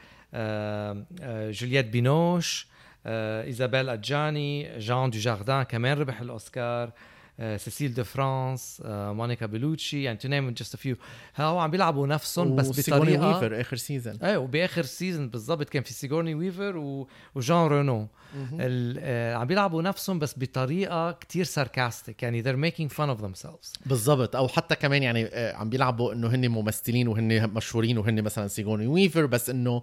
جولييت 1.52 1.86
بينوش 1.86 2.66
إيزابيل 3.06 3.88
أجاني 3.88 4.78
جان 4.78 5.10
دو 5.10 5.18
جاردان 5.18 5.62
كمان 5.62 5.98
ربح 5.98 6.20
الأوسكار 6.20 6.92
سيسيل 7.40 7.94
دو 7.94 8.04
فرانس 8.04 8.82
مونيكا 8.86 9.46
بيلوتشي 9.46 10.02
يعني 10.02 10.18
to 10.18 10.28
name 10.28 10.50
just 10.50 10.76
few 10.76 10.96
how 11.34 11.58
عم 11.58 11.70
بيلعبوا 11.70 12.06
نفسهم 12.06 12.56
بس 12.56 12.90
بطريقه 12.90 13.28
ويفر 13.28 13.60
آخر 13.60 13.76
season 13.76 14.16
إيه 14.22 14.36
وبآخر 14.36 14.82
season 14.82 15.28
بالضبط 15.28 15.68
كان 15.68 15.82
في 15.82 15.92
سيجورني 15.92 16.34
ويفر 16.34 16.76
و... 16.76 17.08
وجان 17.34 17.66
رونو 17.66 18.08
ال... 18.52 19.36
عم 19.36 19.46
بيلعبوا 19.46 19.82
نفسهم 19.82 20.18
بس 20.18 20.34
بطريقة 20.38 21.12
كتير 21.12 21.44
sarcastic 21.44 22.22
يعني 22.22 22.42
they're 22.42 22.70
making 22.72 22.88
fun 22.96 23.18
of 23.18 23.22
themselves. 23.22 23.86
بالضبط. 23.86 24.36
أو 24.36 24.48
حتى 24.48 24.74
كمان 24.74 25.02
يعني 25.02 25.30
عم 25.34 25.70
بيلعبوا 25.70 26.12
إنه 26.12 26.28
هن 26.28 26.48
ممثلين 26.48 27.08
وهن 27.08 27.50
مشهورين 27.50 27.98
وهن 27.98 28.22
مثلا 28.22 28.48
سيجورني 28.48 28.86
ويفر 28.86 29.26
بس 29.26 29.50
إنه 29.50 29.82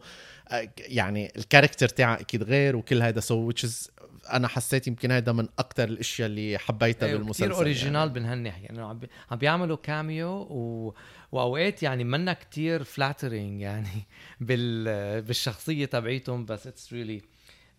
يعني 0.78 1.32
ال 1.38 1.43
character 1.43 1.88
تاعها 1.90 2.20
أكيد 2.20 2.44
غير 2.44 2.76
وكل 2.76 3.02
هذا 3.02 3.20
سو 3.20 3.52
which 3.52 3.64
is 3.64 3.90
أنا 4.34 4.48
حسيت 4.48 4.88
يمكن 4.88 5.12
هذا 5.12 5.32
من 5.32 5.48
أكثر 5.60 5.84
الأشياء 5.84 6.28
اللي 6.28 6.58
حبيتها 6.58 7.08
أيوة 7.08 7.20
بالمسلسل 7.20 7.46
كثير 7.46 7.58
original 7.58 8.08
يعني. 8.08 8.20
بهالناحيه 8.20 8.66
يعني 8.66 8.82
عم 8.82 9.00
عم 9.32 9.38
بيعملوا 9.38 9.78
cameo 9.78 10.30
و... 10.30 10.94
وأوقات 11.32 11.84
يعني 11.84 12.04
منا 12.04 12.34
كتير 12.34 12.84
flattering 12.84 13.62
يعني 13.62 14.06
بال... 14.40 15.22
بالشخصية 15.22 15.86
تبعيتهم 15.86 16.46
بس 16.46 16.68
it's 16.68 16.94
really 16.94 17.22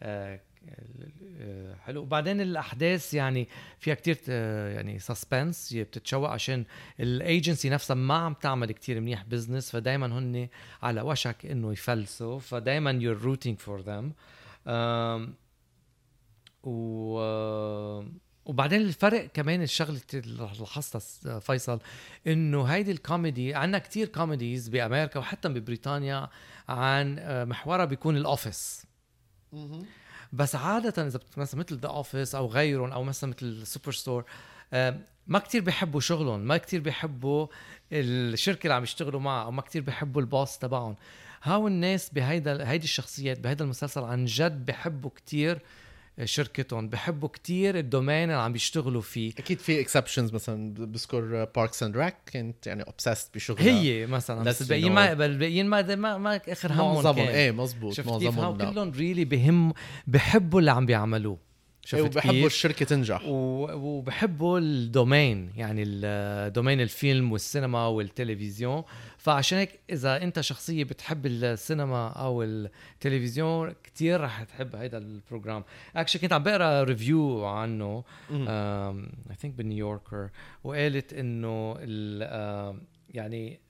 آه، 0.03 0.41
حلو 1.85 2.03
وبعدين 2.03 2.41
الأحداث 2.41 3.15
يعني 3.15 3.49
فيها 3.79 3.95
كتير 3.95 4.19
يعني 4.29 4.99
suspense 4.99 5.73
بتتشوق 5.73 6.31
عشان 6.31 6.65
الايجنسي 7.01 7.69
نفسها 7.69 7.95
ما 7.95 8.15
عم 8.15 8.35
تعمل 8.35 8.73
كتير 8.73 9.01
منيح 9.01 9.25
business 9.25 9.71
فدايما 9.71 10.07
هن 10.07 10.49
على 10.83 11.01
وشك 11.01 11.47
إنه 11.47 11.73
يفلسوا 11.73 12.39
فدايما 12.39 13.01
you're 13.01 13.25
rooting 13.25 13.57
for 13.67 13.83
them 13.83 14.13
و 16.63 17.19
وبعدين 18.45 18.81
الفرق 18.81 19.27
كمان 19.27 19.63
الشغلة 19.63 20.01
اللي 20.15 20.49
لاحظتها 20.61 21.39
فيصل 21.39 21.81
إنه 22.27 22.65
هيدي 22.65 22.91
الكوميدي 22.91 23.55
عندنا 23.55 23.79
كتير 23.79 24.09
comedies 24.09 24.69
بأمريكا 24.69 25.21
وحتى 25.21 25.49
ببريطانيا 25.49 26.29
عن 26.69 27.17
آه، 27.19 27.45
محورها 27.45 27.85
بيكون 27.85 28.17
ال 28.17 28.27
office 28.27 28.87
بس 30.33 30.57
عادة 30.57 31.07
إذا 31.07 31.21
مثلا 31.37 31.61
مثل 31.61 31.77
The 31.79 31.89
Office 31.89 32.35
أو 32.35 32.47
غيرهم 32.47 32.93
أو 32.93 33.05
مثلا 33.05 33.31
مثل 33.31 33.67
Superstore 33.67 34.25
ما 35.27 35.39
كتير 35.39 35.63
بيحبوا 35.63 36.01
شغلهم 36.01 36.41
ما 36.41 36.57
كتير 36.57 36.81
بيحبوا 36.81 37.47
الشركة 37.93 38.63
اللي 38.63 38.75
عم 38.75 38.83
يشتغلوا 38.83 39.21
معها 39.21 39.45
أو 39.45 39.51
ما 39.51 39.63
كتير 39.63 39.83
بيحبوا 39.83 40.21
ال 40.21 40.28
boss 40.28 40.59
تبعهم. 40.59 40.97
how 41.43 41.67
الناس 41.69 42.11
بهيدا 42.11 42.71
هيدي 42.71 42.85
الشخصيات 42.85 43.41
بهيدا 43.41 43.65
المسلسل 43.65 44.01
عن 44.01 44.25
جد 44.25 44.65
بيحبوا 44.65 45.11
كتير 45.11 45.63
شركتهم 46.25 46.89
بحبوا 46.89 47.29
كتير 47.29 47.79
ال 47.79 47.84
domaine 47.84 48.23
اللي 48.31 48.43
عم 48.43 48.53
بيشتغلوا 48.53 49.01
فيه. 49.01 49.33
أكيد 49.39 49.59
في 49.59 49.81
exceptions 49.81 50.33
مثلا 50.33 50.75
بذكر 50.75 51.45
Parks 51.57 51.83
and 51.83 51.97
Rec 51.97 52.17
كنت 52.33 52.67
يعني 52.67 52.83
obsessed 52.83 53.35
بشغلها. 53.35 53.65
هي 53.65 54.07
مثلا 54.07 54.45
بس 54.45 54.63
الباقيين 54.63 54.93
ما 54.93 55.13
الباقيين 55.13 55.67
ما 55.67 55.95
ما, 55.95 56.19
ما 56.19 56.41
آخر 56.49 56.73
همهم 56.73 56.95
معظمهم 56.95 57.29
إيه 57.29 57.51
مزبوط 57.51 58.01
معظمهم 58.01 58.57
كلهم 58.57 58.91
really 58.91 59.25
بهم 59.25 59.73
بحبوا 60.07 60.61
اللي 60.61 60.71
عم 60.71 60.87
بيعملوه. 60.87 61.48
شفت 61.89 62.01
وبحبوا 62.01 62.47
الشركة 62.47 62.85
تنجح. 62.85 63.23
وبحبوا 63.25 64.59
ال 64.59 64.72
domain 64.72 65.51
يعني 65.57 65.85
ال 65.87 66.00
domain 66.00 66.81
الفيلم 66.81 67.33
والسينما 67.33 67.87
والتلفزيون. 67.87 68.83
فعشان 69.19 69.59
هيك 69.59 69.81
إذا 69.91 70.23
أنت 70.23 70.41
شخصية 70.41 70.85
بتحب 70.85 71.27
السينما 71.27 72.09
أو 72.09 72.43
التلفزيون 72.43 73.75
كتير 73.85 74.21
رح 74.21 74.43
تحب 74.43 74.77
هذا 74.77 74.99
ال 74.99 75.06
program. 75.06 75.65
actually 75.97 76.23
كنت 76.23 76.33
عم 76.33 76.43
بقرأ 76.43 76.83
review 76.83 77.45
عنه 77.45 78.05
I 78.31 79.35
think 79.39 79.55
بالنيويوركر 79.55 80.29
وقالت 80.65 81.13
إنه 81.13 81.77
يعني 83.15 83.61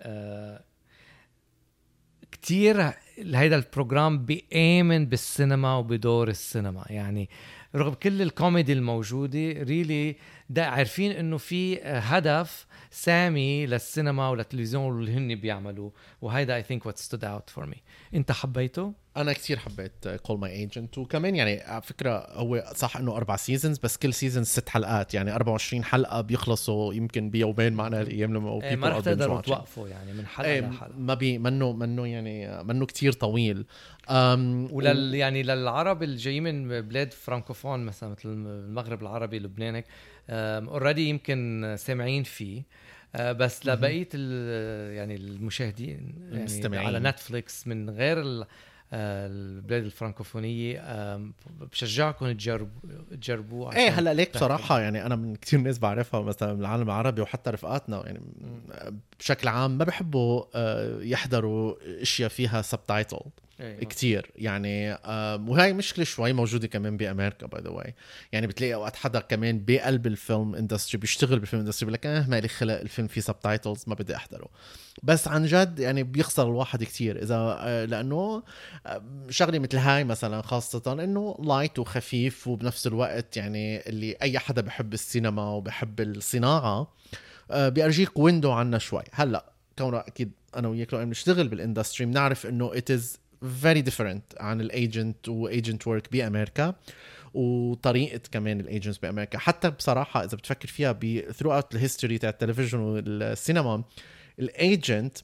كتير 2.33 2.93
هيدا 3.19 3.57
ال 3.57 3.65
program 3.65 4.25
بيآمن 4.25 5.07
بالسينما 5.07 5.77
وبدور 5.77 6.29
السينما. 6.29 6.85
يعني 6.91 7.29
رغم 7.75 7.93
كل 7.95 8.23
الكوميدي 8.23 8.73
الموجودة 8.73 9.63
really 9.63 10.67
عارفين 10.67 11.13
إنه 11.13 11.37
في 11.37 11.81
هدف 11.83 12.67
سامي 12.91 13.67
للسينما 13.67 14.29
وللتلفزيون 14.29 14.85
واللي 14.85 15.13
هن 15.13 15.35
بيعملوه 15.35 15.93
وهيدا 16.23 16.57
I 16.57 16.63
think 16.63 16.87
what 16.87 16.99
stood 16.99 17.25
out 17.25 17.51
for 17.51 17.67
me 17.67 17.77
انت 18.15 18.33
حبيته؟ 18.33 18.93
أنا 19.17 19.33
كثير 19.33 19.59
حبيت 19.59 20.09
Call 20.09 20.39
My 20.39 20.53
Agent 20.53 20.99
وكمان 20.99 21.37
يعني 21.37 21.61
على 21.61 21.83
فكرة 21.83 22.27
هو 22.33 22.65
صح 22.75 22.97
إنه 22.97 23.17
أربع 23.17 23.37
seasons 23.37 23.79
بس 23.79 23.97
كل 23.97 24.15
season 24.15 24.45
ست 24.45 24.69
حلقات. 24.69 25.15
يعني 25.15 25.35
24 25.35 25.85
حلقة 25.85 26.21
بيخلصوا 26.21 26.95
يمكن 26.95 27.31
بيومين 27.31 27.73
معنا 27.73 28.01
الأيام 28.01 28.35
لما 28.35 28.63
إيه 28.63 28.77
ما 28.77 28.89
رح 28.89 29.01
تقدروا 29.01 29.41
توقفوا 29.41 29.89
يعني 29.89 30.13
من 30.13 30.27
حلقة 30.27 30.51
إيه 30.51 30.61
لحلقة. 30.61 30.99
ما 30.99 31.15
بي 31.15 31.39
منه 31.39 31.73
منه 31.73 32.07
يعني 32.07 32.65
منه 32.65 32.87
كثير 32.87 33.13
طويل. 33.13 33.67
ولل 34.11 35.15
يعني 35.15 35.43
للعرب 35.43 36.03
اللي 36.03 36.17
جايين 36.17 36.43
من 36.43 36.81
بلاد 36.81 37.13
فرانكوفون 37.13 37.85
مثلا 37.85 38.09
مثل 38.09 38.29
المغرب 38.29 39.03
العربي 39.03 39.39
لبنان 39.39 39.75
هيك 39.75 39.87
already 40.31 41.09
يمكن 41.09 41.75
سامعين 41.79 42.23
فيه. 42.23 42.63
آه، 43.15 43.33
بس 43.33 43.67
لبقيه 43.67 44.09
يعني 44.97 45.17
المشاهدين 45.17 46.15
يعني 46.63 46.79
على 46.79 46.99
نتفليكس 46.99 47.67
من 47.67 47.91
غير 47.91 48.45
آه، 48.93 49.27
البلاد 49.27 49.85
الفرنكوفونية 49.85 50.81
بشجعكم 51.61 52.33
تجربوا 52.33 52.71
تجربوه 53.11 53.77
إيه 53.77 53.91
هلأ 53.91 54.15
ليك 54.15 54.35
بصراحة 54.35 54.81
يعني 54.81 55.07
أنا 55.07 55.17
من 55.17 55.37
كثير 55.37 55.61
ناس 55.61 55.79
بعرفها 55.79 56.23
مثلا 56.23 56.55
من 56.55 56.61
العالم 56.61 56.83
العربي 56.83 57.21
وحتى 57.23 57.51
رفقاتنا 57.51 58.07
يعني 58.07 58.21
بشكل 59.21 59.49
عام 59.49 59.79
ما 59.79 59.85
بحبوا 59.85 60.45
آه، 60.55 61.03
يحضروا 61.03 61.75
أشياء 62.03 62.29
فيها 62.29 62.63
subtitle 62.63 63.21
أيه. 63.61 63.79
كتير. 63.85 64.31
يعني 64.37 64.93
آه 64.93 65.45
وهي 65.49 65.73
مشكلة 65.73 66.05
شوي 66.05 66.33
موجودة 66.33 66.67
كمان 66.69 66.97
بأمريكا 66.97 67.47
by 67.47 67.63
the 67.63 67.71
way 67.71 67.95
يعني 68.33 68.47
بتلاقي 68.47 68.75
أوقات 68.75 68.97
حدا 68.97 69.21
كمان 69.21 69.65
بقلب 69.65 70.07
ال 70.07 70.16
film 70.16 70.55
industry 70.55 71.01
بيشتغل 71.01 71.39
بال 71.39 71.47
film 71.47 71.63
industry 71.63 71.87
بيقول 71.87 71.95
لك 71.95 72.07
آه 72.07 72.27
مالي 72.29 72.49
خلق 72.49 72.81
الفيلم 72.81 73.09
فيه 73.09 73.21
subtitles 73.21 73.85
ما 73.87 73.95
بدي 73.95 74.17
أحضره. 74.17 74.49
بس 75.03 75.29
عن 75.29 75.47
جد 75.47 75.79
يعني 75.79 76.03
بيخسر 76.03 76.43
الواحد 76.43 76.85
كتير. 76.85 77.23
إذا 77.23 77.37
آه 77.61 77.85
لأنه 77.85 78.43
شغلة 79.31 79.59
مثل 79.59 79.77
هاي 79.79 80.05
مثلا 80.05 80.43
خاصة 80.43 80.93
إنه 80.93 81.37
light 81.43 81.79
وخفيف 81.79 82.49
وبنفس 82.49 82.87
الوقت 82.87 83.37
يعني 83.37 83.89
اللي 83.89 84.17
أي 84.23 84.39
حدا 84.39 84.63
بحب 84.63 84.95
السينما 84.95 85.51
وبحب 85.51 86.01
الصناعة 86.01 86.93
بيرجيك 87.51 88.19
window 88.19 88.51
عنا 88.53 88.79
شوي. 88.79 89.03
هلأ 89.13 89.53
كونه 89.79 89.99
أكيد 89.99 90.31
أنا 90.57 90.69
وياك 90.69 90.95
لو 90.95 91.05
بنشتغل 91.05 91.49
بال 91.49 91.60
industry 91.60 92.07
بنعرف 92.07 92.47
إنه 92.47 92.71
it 92.75 92.91
is 92.91 93.19
very 93.61 93.81
different 93.81 94.25
عن 94.41 94.61
ال 94.61 94.72
agent 94.72 95.29
و 95.29 95.38
agent 95.38 95.87
work 95.87 96.13
بأمريكا 96.13 96.75
وطريقة 97.35 98.21
كمان 98.33 98.61
ال 98.61 98.66
agents 98.66 98.99
بأمريكا 98.99 99.39
حتى 99.39 99.71
بصراحة 99.71 100.25
إذا 100.25 100.37
بتفكر 100.37 100.69
فيها 100.69 100.99
throughout 101.33 101.55
ال 101.55 101.75
history 101.75 102.19
تاع 102.19 102.31
التلفزيون 102.31 102.83
والسينما 102.83 103.85
ال 104.39 104.52
agent 104.52 105.19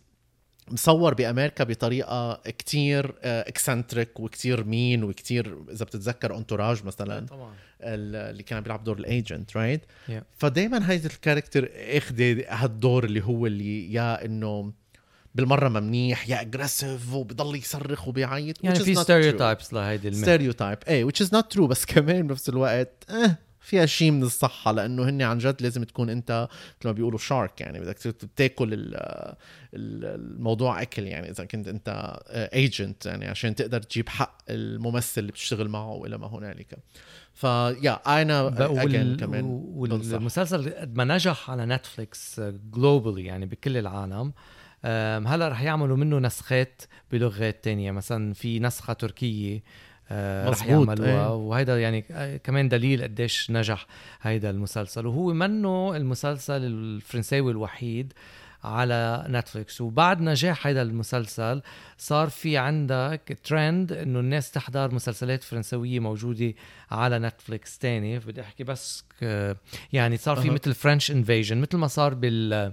مصور 0.70 1.14
بأمريكا 1.14 1.64
بطريقة 1.64 2.34
كتير 2.34 3.14
eccentric 3.22 4.20
وكتير 4.20 4.64
mean 4.64 5.04
وكتير 5.04 5.58
إذا 5.72 5.84
بتتذكر 5.84 6.36
Entourage 6.36 6.84
مثلا 6.84 7.26
طبعا 7.26 7.54
اللي 7.80 8.42
كان 8.42 8.60
بيلعب 8.60 8.84
دور 8.84 8.98
ال 8.98 9.08
agent 9.08 9.56
right 9.56 9.80
right? 9.84 10.10
yeah. 10.10 10.22
فدائما 10.38 10.90
هيدي 10.90 11.06
ال 11.06 11.13
character 11.13 11.68
اخذ 11.74 12.20
هالدور 12.48 13.04
اللي 13.04 13.24
هو 13.24 13.46
اللي 13.46 13.92
يا 13.92 14.24
إنه 14.24 14.72
بالمرة 15.34 15.68
ما 15.68 15.80
منيح 15.80 16.28
يا 16.28 16.40
aggressive 16.40 17.14
وبضل 17.14 17.56
يصرخ 17.56 18.08
وبيعيط 18.08 18.64
يعني 18.64 18.78
في 18.78 18.94
stereotypes 18.94 19.72
لهيدي 19.72 20.12
stereotype 20.12 20.78
إيه 20.88 21.08
which 21.08 21.24
is 21.26 21.28
not 21.28 21.56
true 21.56 21.62
بس 21.62 21.84
كمان 21.84 22.26
بنفس 22.26 22.48
الوقت 22.48 23.04
آه 23.10 23.36
فيها 23.64 23.86
شيء 23.86 24.10
من 24.10 24.22
الصحة 24.22 24.72
لأنه 24.72 25.08
هن 25.08 25.22
عن 25.22 25.38
جد 25.38 25.62
لازم 25.62 25.84
تكون 25.84 26.10
أنت 26.10 26.48
مثل 26.80 26.88
ما 26.88 26.92
بيقولوا 26.92 27.18
shark 27.18 27.60
يعني 27.60 27.80
بدك 27.80 27.98
تاكل 28.36 28.96
الموضوع 29.74 30.82
أكل 30.82 31.02
يعني 31.02 31.30
إذا 31.30 31.44
كنت 31.44 31.68
أنت 31.68 32.18
agent 32.28 33.06
يعني 33.06 33.26
عشان 33.26 33.54
تقدر 33.54 33.82
تجيب 33.82 34.08
حق 34.08 34.38
الممثل 34.50 35.20
اللي 35.20 35.32
بتشتغل 35.32 35.68
معه 35.68 35.92
وإلى 35.92 36.18
ما 36.18 36.26
هنالك. 36.26 36.78
فيا 37.34 38.22
أنا 38.22 38.42
وال... 38.42 39.16
كمان 39.16 39.44
والمسلسل 39.74 40.74
قد 40.74 40.96
ما 40.96 41.04
نجح 41.04 41.50
على 41.50 41.66
نتفليكس 41.66 42.40
globally 42.74 43.24
يعني 43.24 43.46
بكل 43.46 43.76
العالم 43.76 44.32
هلا 45.26 45.48
رح 45.48 45.62
يعملوا 45.62 45.96
منه 45.96 46.18
نسخات 46.18 46.82
بلغات 47.12 47.64
تانية 47.64 47.90
مثلا 47.90 48.34
في 48.34 48.60
نسخة 48.60 48.92
تركية 48.92 49.62
آه 50.10 50.48
رح 50.48 50.66
يعملوها 50.66 51.26
إيه. 51.26 51.34
وهيدا 51.34 51.80
يعني 51.80 52.04
آه، 52.10 52.36
كمان 52.36 52.68
دليل 52.68 53.02
قديش 53.02 53.50
نجح 53.50 53.86
هيدا 54.22 54.50
المسلسل 54.50 55.06
وهو 55.06 55.32
منه 55.32 55.96
المسلسل 55.96 56.64
الفرنساوي 56.64 57.52
الوحيد 57.52 58.12
على 58.64 59.26
نتفليكس 59.28 59.80
وبعد 59.80 60.20
نجاح 60.20 60.66
هذا 60.66 60.82
المسلسل 60.82 61.62
صار 61.98 62.28
في 62.28 62.56
عندك 62.56 63.38
ترند 63.44 63.92
إنه 63.92 64.20
الناس 64.20 64.50
تحضر 64.50 64.94
مسلسلات 64.94 65.42
فرنسوية 65.42 66.00
موجودة 66.00 66.54
على 66.90 67.18
نتفليكس 67.18 67.78
تاني 67.78 68.18
بدي 68.18 68.40
أحكي 68.40 68.64
بس 68.64 69.04
يعني 69.92 70.16
صار 70.16 70.36
في 70.36 70.48
أه. 70.48 70.52
مثل 70.52 70.74
French 70.74 71.10
invasion 71.10 71.60
مثل 71.60 71.76
ما 71.76 71.86
صار 71.86 72.14
بال 72.14 72.72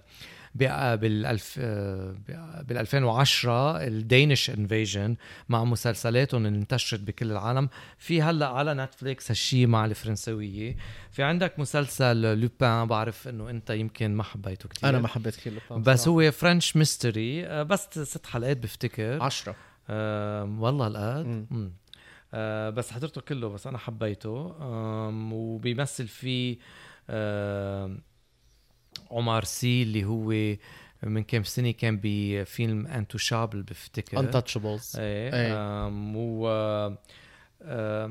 بالألف 0.56 1.60
بال 1.60 2.78
2010 2.78 3.78
ال 3.88 3.97
Danish 3.97 4.50
invasion 4.50 5.16
مع 5.50 5.64
مسلسلاتهم 5.64 6.46
اللي 6.46 6.58
انتشرت 6.58 7.00
بكل 7.00 7.32
العالم. 7.32 7.70
في 7.98 8.22
هلأ 8.22 8.48
على 8.48 8.74
نتفليكس 8.74 9.32
هالشيء 9.32 9.68
مع 9.68 9.86
الفرنسوية. 9.86 10.76
في 11.12 11.24
عندك 11.24 11.60
مسلسل 11.60 12.40
لوبان 12.42 12.88
بعرف 12.88 13.28
إنه 13.28 13.50
أنت 13.50 13.70
يمكن 13.70 14.16
ما 14.16 14.24
حبيته 14.24 14.70
كثير 14.70 14.90
أنا 14.90 15.00
ما 15.00 15.08
حبيت 15.08 15.36
كثير 15.36 15.54
لوبان 15.54 15.84
بس 15.84 16.08
هو 16.08 16.32
French 16.32 16.76
mystery 16.76 17.64
بس 17.64 18.00
ست 18.00 18.26
حلقات 18.26 18.58
بفتكر. 18.58 19.22
عشرة. 19.22 19.56
أه 19.90 20.58
والله 20.60 20.88
القد. 20.88 21.72
أه 22.34 22.70
بس 22.70 22.92
حضرته 22.92 23.22
كله 23.22 23.50
بس 23.50 23.68
أنا 23.68 23.78
حبيته. 23.78 24.56
وبيمثل 25.34 26.08
فيه 26.08 26.58
أه 27.10 27.98
عمر 29.12 29.44
سي 29.44 29.84
اللي 29.84 30.06
هو 30.06 30.56
من 31.04 31.24
كم 31.24 31.44
سنة 31.44 31.72
كان 31.72 32.00
بفيلم 32.04 32.88
انتو 32.88 33.18
شابل 33.18 33.62
بفتكر. 33.62 34.20
انتشبلز 34.20 34.96
إيه, 35.00 35.34
إيه. 35.34 35.90
و 36.16 36.96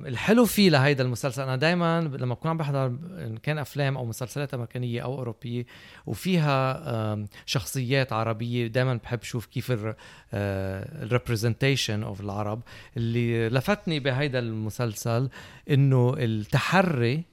الحلو 0.06 0.44
فيه 0.44 0.70
لهيدا 0.70 1.04
المسلسل. 1.04 1.42
أنا 1.42 1.56
دائما 1.56 2.00
لما 2.00 2.34
بكون 2.34 2.50
عم 2.50 2.56
بحضر 2.56 2.86
إن 2.86 3.36
كان 3.42 3.58
أفلام 3.58 3.96
أو 3.96 4.04
مسلسلات 4.04 4.54
أمريكانية 4.54 5.02
أو 5.02 5.18
أوروبية 5.18 5.66
وفيها 6.06 7.26
شخصيات 7.46 8.12
عربية 8.12 8.66
دائما 8.66 8.94
بحب 8.94 9.20
أشوف 9.22 9.46
كيف 9.46 9.94
ال 10.34 10.46
representation 10.46 12.02
of 12.02 12.20
العرب 12.20 12.62
اللي 12.96 13.48
لفتني 13.48 14.00
بهيدا 14.00 14.38
المسلسل 14.38 15.28
إنه 15.70 16.14
التحري 16.18 17.29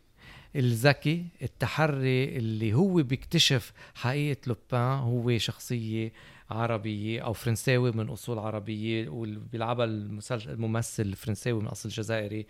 الذكي 0.57 1.25
التحري 1.41 2.37
اللي 2.37 2.73
هو 2.73 2.93
بيكتشف 3.03 3.73
حقيقة 3.95 4.39
لوبان 4.47 4.99
هو 4.99 5.37
شخصية 5.37 6.13
عربية 6.49 7.21
أو 7.21 7.33
فرنساوي 7.33 7.91
من 7.91 8.09
أصول 8.09 8.39
عربية 8.39 9.09
وبيلعبها 9.09 9.85
الممثل 10.31 11.03
الفرنساوي 11.03 11.61
من 11.61 11.67
أصل 11.67 11.89
جزائري 11.89 12.45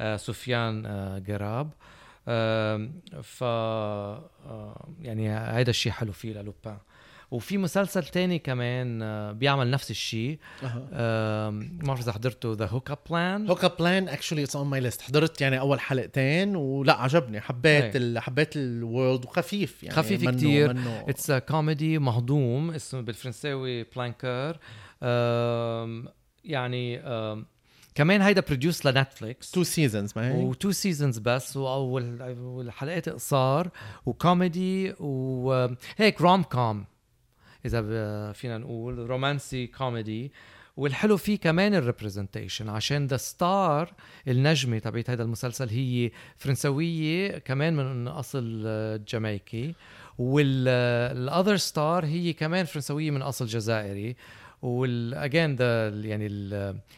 آه، 0.00 0.16
سفيان 0.16 0.86
آه، 0.86 1.18
جراب. 1.18 1.70
ف 3.22 3.42
آه، 3.42 4.88
يعني 5.00 5.30
هذا 5.30 5.70
الشيء 5.70 5.92
حلو 5.92 6.12
فيه 6.12 6.32
للوبان. 6.32 6.78
وفي 7.30 7.58
مسلسل 7.58 8.04
تاني 8.04 8.38
كمان 8.38 9.02
آه، 9.02 9.32
بيعمل 9.32 9.70
نفس 9.70 9.90
الشيء. 9.90 10.38
أه. 10.62 11.50
ما 11.50 11.68
بعرف 11.84 12.00
إذا 12.00 12.12
حضرته 12.12 12.52
ذا 12.52 12.66
هوك 12.66 12.90
اب 12.90 12.98
بلان 13.10 13.48
هوك 13.48 13.64
اب 13.64 13.72
بلان 13.78 14.08
اكشولي 14.08 14.44
اتس 14.44 14.56
اون 14.56 14.66
ماي 14.66 14.80
ليست 14.80 15.02
حضرت 15.02 15.40
يعني 15.40 15.60
أول 15.60 15.80
حلقتين 15.80 16.56
ولا 16.56 16.92
عجبني. 16.92 17.40
حبيت 17.40 17.96
ال... 17.96 18.18
حبيت 18.18 18.56
ال 18.56 18.67
world 18.67 19.24
وخفيف 19.24 19.82
يعني 19.82 19.96
خفيف 19.96 20.28
كثير 20.28 20.76
it's 21.08 21.32
comedy 21.32 21.98
مهضوم 21.98 22.70
اسمه 22.70 23.00
بالفرنساوي 23.00 23.82
Plan 23.82 24.16
Coeur 24.16 24.58
يعني 26.44 27.02
كمان 27.94 28.22
هيدا 28.22 28.40
produce 28.40 28.86
لنتفليكس. 28.86 29.50
two 29.50 29.62
seasons 29.62 30.12
ما 30.16 30.28
هي؟ 30.28 30.44
و 30.44 30.51
two 30.51 30.72
seasons 30.72 31.18
بس 31.18 31.56
والحلقات 31.56 33.08
قصار 33.08 33.70
وكوميدي 34.06 34.94
وهيك 35.00 36.20
rom 36.20 36.42
com 36.42 36.84
إذا 37.66 38.32
فينا 38.32 38.58
نقول 38.58 38.98
رومانسي 38.98 39.66
كوميدي. 39.66 40.32
والحلو 40.76 41.16
فيه 41.16 41.38
كمان 41.38 41.74
ال 41.74 41.80
representation 41.80 42.68
عشان 42.68 43.06
the 43.06 43.16
star 43.16 43.92
النجمة 44.28 44.78
تبعت 44.78 45.10
هذا 45.10 45.22
المسلسل 45.22 45.68
هي 45.68 46.10
فرنسوية 46.36 47.38
كمان 47.38 47.76
من 47.76 48.08
أصل 48.08 48.64
جامايكي. 49.08 49.74
وال 50.18 50.57
other 50.57 51.56
star 51.56 52.04
هي 52.04 52.32
كمان 52.32 52.64
فرنسوية 52.64 53.10
من 53.10 53.22
أصل 53.22 53.46
جزائري. 53.46 54.16
والاجين 54.62 55.56
ده 55.56 55.88
يعني 55.88 56.28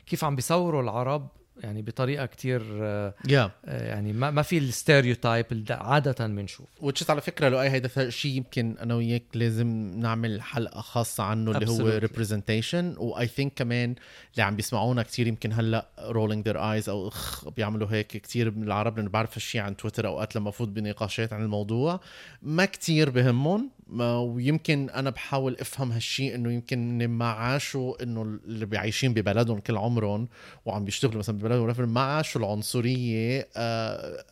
كيف 0.06 0.24
عم 0.24 0.36
بيصوروا 0.36 0.82
العرب 0.82 1.28
يعني 1.60 1.82
بطريقة 1.82 2.26
كتير 2.26 2.60
yeah. 2.60 3.32
آه، 3.32 3.50
يعني 3.64 4.12
ما, 4.12 4.30
ما 4.30 4.42
في 4.42 4.58
ال 4.58 4.66
stereotype 4.66 5.46
اللي 5.52 5.74
عادة 5.74 6.26
بنشوف 6.26 6.66
وتشت 6.80 7.10
على 7.10 7.20
فكرة 7.20 7.48
لو 7.48 7.60
أي 7.60 7.70
هيدا 7.70 8.10
شيء 8.10 8.36
يمكن 8.36 8.76
أنا 8.80 8.94
وياك 8.94 9.22
لازم 9.34 9.66
نعمل 9.96 10.42
حلقة 10.42 10.80
خاصة 10.80 11.24
عنه 11.24 11.50
اللي 11.50 11.70
هو 11.70 11.88
representation 11.88 12.94
و 12.98 13.26
I 13.26 13.31
think 13.31 13.52
كمان 13.56 13.94
اللي 14.32 14.42
عم 14.42 14.56
بيسمعونا 14.56 15.02
كتير 15.02 15.26
يمكن 15.26 15.52
هلأ 15.52 15.88
rolling 15.98 16.44
their 16.44 16.72
eyes 16.72 16.88
أو 16.88 17.08
اخ 17.08 17.48
بيعملوا 17.48 17.88
هيك 17.90 18.06
كتير 18.06 18.50
من 18.50 18.62
العرب 18.62 18.96
لأنه 18.96 19.10
بعرف 19.10 19.34
هالشيء 19.34 19.60
عن 19.60 19.76
تويتر 19.76 20.06
أوقات 20.06 20.36
لما 20.36 20.48
أفوت 20.48 20.68
بنقاشات 20.68 21.32
عن 21.32 21.42
الموضوع. 21.42 22.00
ما 22.42 22.64
كتير 22.64 23.10
بهمهم. 23.10 23.70
ويمكن 23.90 24.90
أنا 24.90 25.10
بحاول 25.10 25.56
أفهم 25.60 25.92
هالشيء 25.92 26.34
إنه 26.34 26.52
يمكن 26.52 27.08
ما 27.08 27.30
عاشوا 27.30 28.02
إنه 28.02 28.22
اللي 28.22 28.66
بيعيشين 28.66 29.14
ببلدهم 29.14 29.58
كل 29.58 29.76
عمرهم 29.76 30.28
وعم 30.64 30.84
بيشتغلوا 30.84 31.18
مثلا 31.18 31.38
ببلدهم 31.38 31.88
ما 31.88 32.00
عاشوا 32.00 32.40
العنصرية 32.40 33.48
آه 33.56 34.24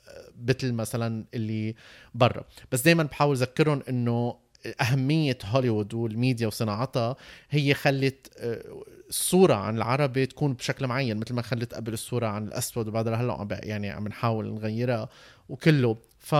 مثل 0.48 0.72
مثلا 0.72 1.24
اللي 1.34 1.74
برا. 2.14 2.44
بس 2.72 2.80
دائما 2.82 3.02
بحاول 3.02 3.36
أذكرهم 3.36 3.82
إنه 3.88 4.36
أهمية 4.80 5.38
هوليوود 5.44 5.94
والميديا 5.94 6.46
وصناعتها 6.46 7.16
هي 7.50 7.74
خلت 7.74 8.30
آه، 8.38 8.84
الصورة 9.08 9.54
عن 9.54 9.76
العربي 9.76 10.26
تكون 10.26 10.52
بشكل 10.52 10.86
معين 10.86 11.16
مثل 11.16 11.34
ما 11.34 11.42
خلت 11.42 11.74
قبل 11.74 11.92
الصورة 11.92 12.26
عن 12.26 12.48
الأسود 12.48 12.88
وبعدها 12.88 13.16
هلا 13.16 13.60
يعني 13.62 13.90
عم 13.90 14.08
نحاول 14.08 14.54
نغيرها 14.54 15.08
وكله. 15.48 15.96
ف 16.18 16.34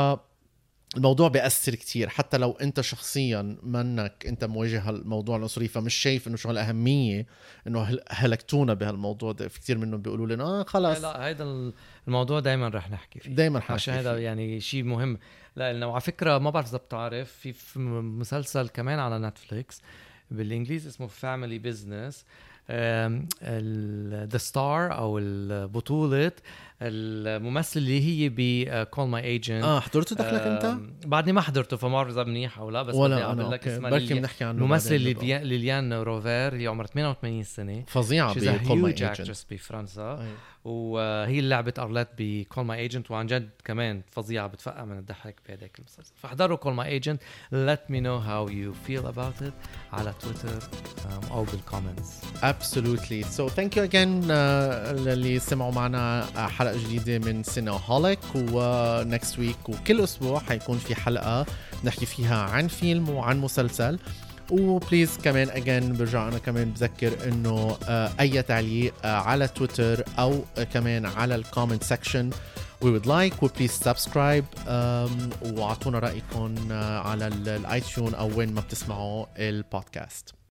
الموضوع 0.97 1.29
بيأثر 1.29 1.75
كتير 1.75 2.09
حتى 2.09 2.39
لو 2.39 2.53
أنت 2.53 2.81
شخصيا 2.81 3.57
منك 3.63 4.27
أنت 4.27 4.45
مواجه 4.45 4.81
هالموضوع 4.89 5.37
العنصري 5.37 5.69
فمش 5.69 5.95
شايف 5.95 6.29
إنه 6.29 6.37
شو 6.37 6.51
الاهميه 6.51 7.27
إنه 7.67 8.01
هلكتونا 8.11 8.75
بهالموضوع 8.75 9.33
ده. 9.33 9.49
في 9.49 9.61
كثير 9.61 9.79
منهم 9.79 10.03
بيقولوا 10.03 10.27
لنا 10.27 10.45
آه 10.45 10.63
خلص 10.63 11.01
لا 11.01 11.27
هيدا 11.27 11.73
الموضوع 12.09 12.41
دائما 12.41 12.69
رح 12.69 12.91
نحكي 12.91 13.21
فيه. 13.21 13.35
دائما 13.35 13.61
حنحكي 13.61 13.73
عشان 13.73 13.95
هذا 13.95 14.19
يعني 14.19 14.61
شيء 14.61 14.83
مهم. 14.83 15.19
لأنه 15.57 15.87
وعلى 15.87 16.01
فكرة 16.01 16.39
ما 16.39 16.51
بعرف 16.51 16.69
إذا 16.69 16.79
بتعرف 16.79 17.33
في, 17.33 17.53
في 17.53 17.79
مسلسل 17.79 18.69
كمان 18.69 18.99
على 18.99 19.19
Netflix 19.19 19.83
بالإنجليزي 20.31 20.89
اسمه 20.89 21.07
Family 21.07 21.59
Business 21.59 22.25
the 24.33 24.39
star 24.39 24.95
أو 24.95 25.19
البطوله 25.19 26.33
الممثل 26.83 27.81
اللي 27.81 28.01
هي 28.01 28.29
ب 28.29 28.83
Call 28.85 29.09
My 29.09 29.25
Agent 29.25 29.65
آه 29.65 29.81
حضرته 29.81 30.17
دخلك 30.17 30.41
أنت؟ 30.41 30.77
بعدني 31.07 31.33
ما 31.33 31.41
حضرته 31.41 31.77
فما 31.77 31.93
بعرف 31.93 32.09
اذا 32.11 32.25
منيح 32.25 32.59
أو 32.59 32.71
لا 32.71 32.83
بس 32.83 32.97
بدي 32.97 33.15
أقول 33.15 33.51
لك 33.51 33.69
اسمها 33.69 33.91
بركي 33.91 34.15
بنحكي 34.15 34.45
عنه 34.45 34.59
الممثله 34.59 34.97
ليليان 35.43 35.93
روفير 35.93 36.55
هي 36.55 36.67
عمرها 36.67 36.87
88 36.87 37.43
سنة. 37.43 37.85
فظيعة 37.87 38.35
ب 38.35 38.67
Call 38.69 38.79
My 38.79 38.91
Agent 38.91 39.45
بفرنسا 39.51 40.27
وهي 40.65 41.39
اللي 41.39 41.49
لعبت 41.51 41.79
أرليت 41.79 42.09
ب 42.19 42.28
Call 42.28 42.65
My 42.65 42.79
Agent 42.79 43.11
وعن 43.11 43.27
جد 43.27 43.51
كمان 43.65 44.03
فظيعة 44.11 44.47
بتفقع 44.47 44.85
من 44.85 44.99
الضحك 44.99 45.37
بهذاك 45.49 45.79
المسلسل. 45.79 46.13
فاحضروا 46.17 46.57
Call 46.57 46.75
My 46.75 46.89
Agent 46.89 47.21
let 47.53 47.93
me 47.93 47.97
know 47.97 48.21
how 48.29 48.51
you 48.53 48.89
feel 48.91 49.05
about 49.13 49.45
it 49.47 49.53
على 49.93 50.15
تويتر 50.21 50.59
أو 51.31 51.45
بال 51.45 51.60
comments 51.60 52.21
absolutely. 52.43 53.25
So 53.37 53.49
thank 53.49 53.77
you 53.77 53.83
again 53.91 54.25
uh, 54.25 54.31
للي 55.01 55.39
سمعوا 55.39 55.73
معنا 55.73 56.27
حلقة 56.49 56.70
جديدة 56.77 57.19
من 57.33 57.43
Cinemaholic 57.43 57.81
و 57.87 58.19
next 58.35 59.39
week 59.39 59.69
وكل 59.69 60.01
أسبوع 60.01 60.41
حيكون 60.41 60.79
في 60.79 60.95
حلقة 60.95 61.47
نحكي 61.85 62.07
فيها 62.07 62.43
عن 62.43 62.69
فيلم 62.69 63.09
وعن 63.09 63.39
مسلسل. 63.39 63.99
و 64.51 64.60
please 64.60 65.19
كمان 65.25 65.51
اجين 65.51 65.97
برجع 65.97 66.29
أنا 66.29 66.39
كمان 66.39 66.71
بذكر 66.71 67.29
إنه 67.29 67.79
آه، 67.89 68.11
أي 68.21 68.43
تعليق 68.43 68.95
آه، 69.05 69.17
على 69.17 69.49
تويتر 69.49 70.05
أو 70.19 70.45
كمان 70.73 71.07
على 71.07 71.35
ال 71.35 71.41
comment 71.41 71.85
section 71.85 72.31
we 72.85 72.87
would 72.87 73.07
like 73.07 73.43
و 73.43 73.47
please 73.47 73.71
subscribe 73.71 74.45
وأعطونا 75.43 75.99
رأيكم 75.99 76.55
على 76.73 77.27
ال 77.27 77.39
iTunes 77.39 78.15
أو 78.15 78.39
وين 78.39 78.55
ما 78.55 78.61
بتسمعوا 78.61 79.27
البودكاست 79.39 80.35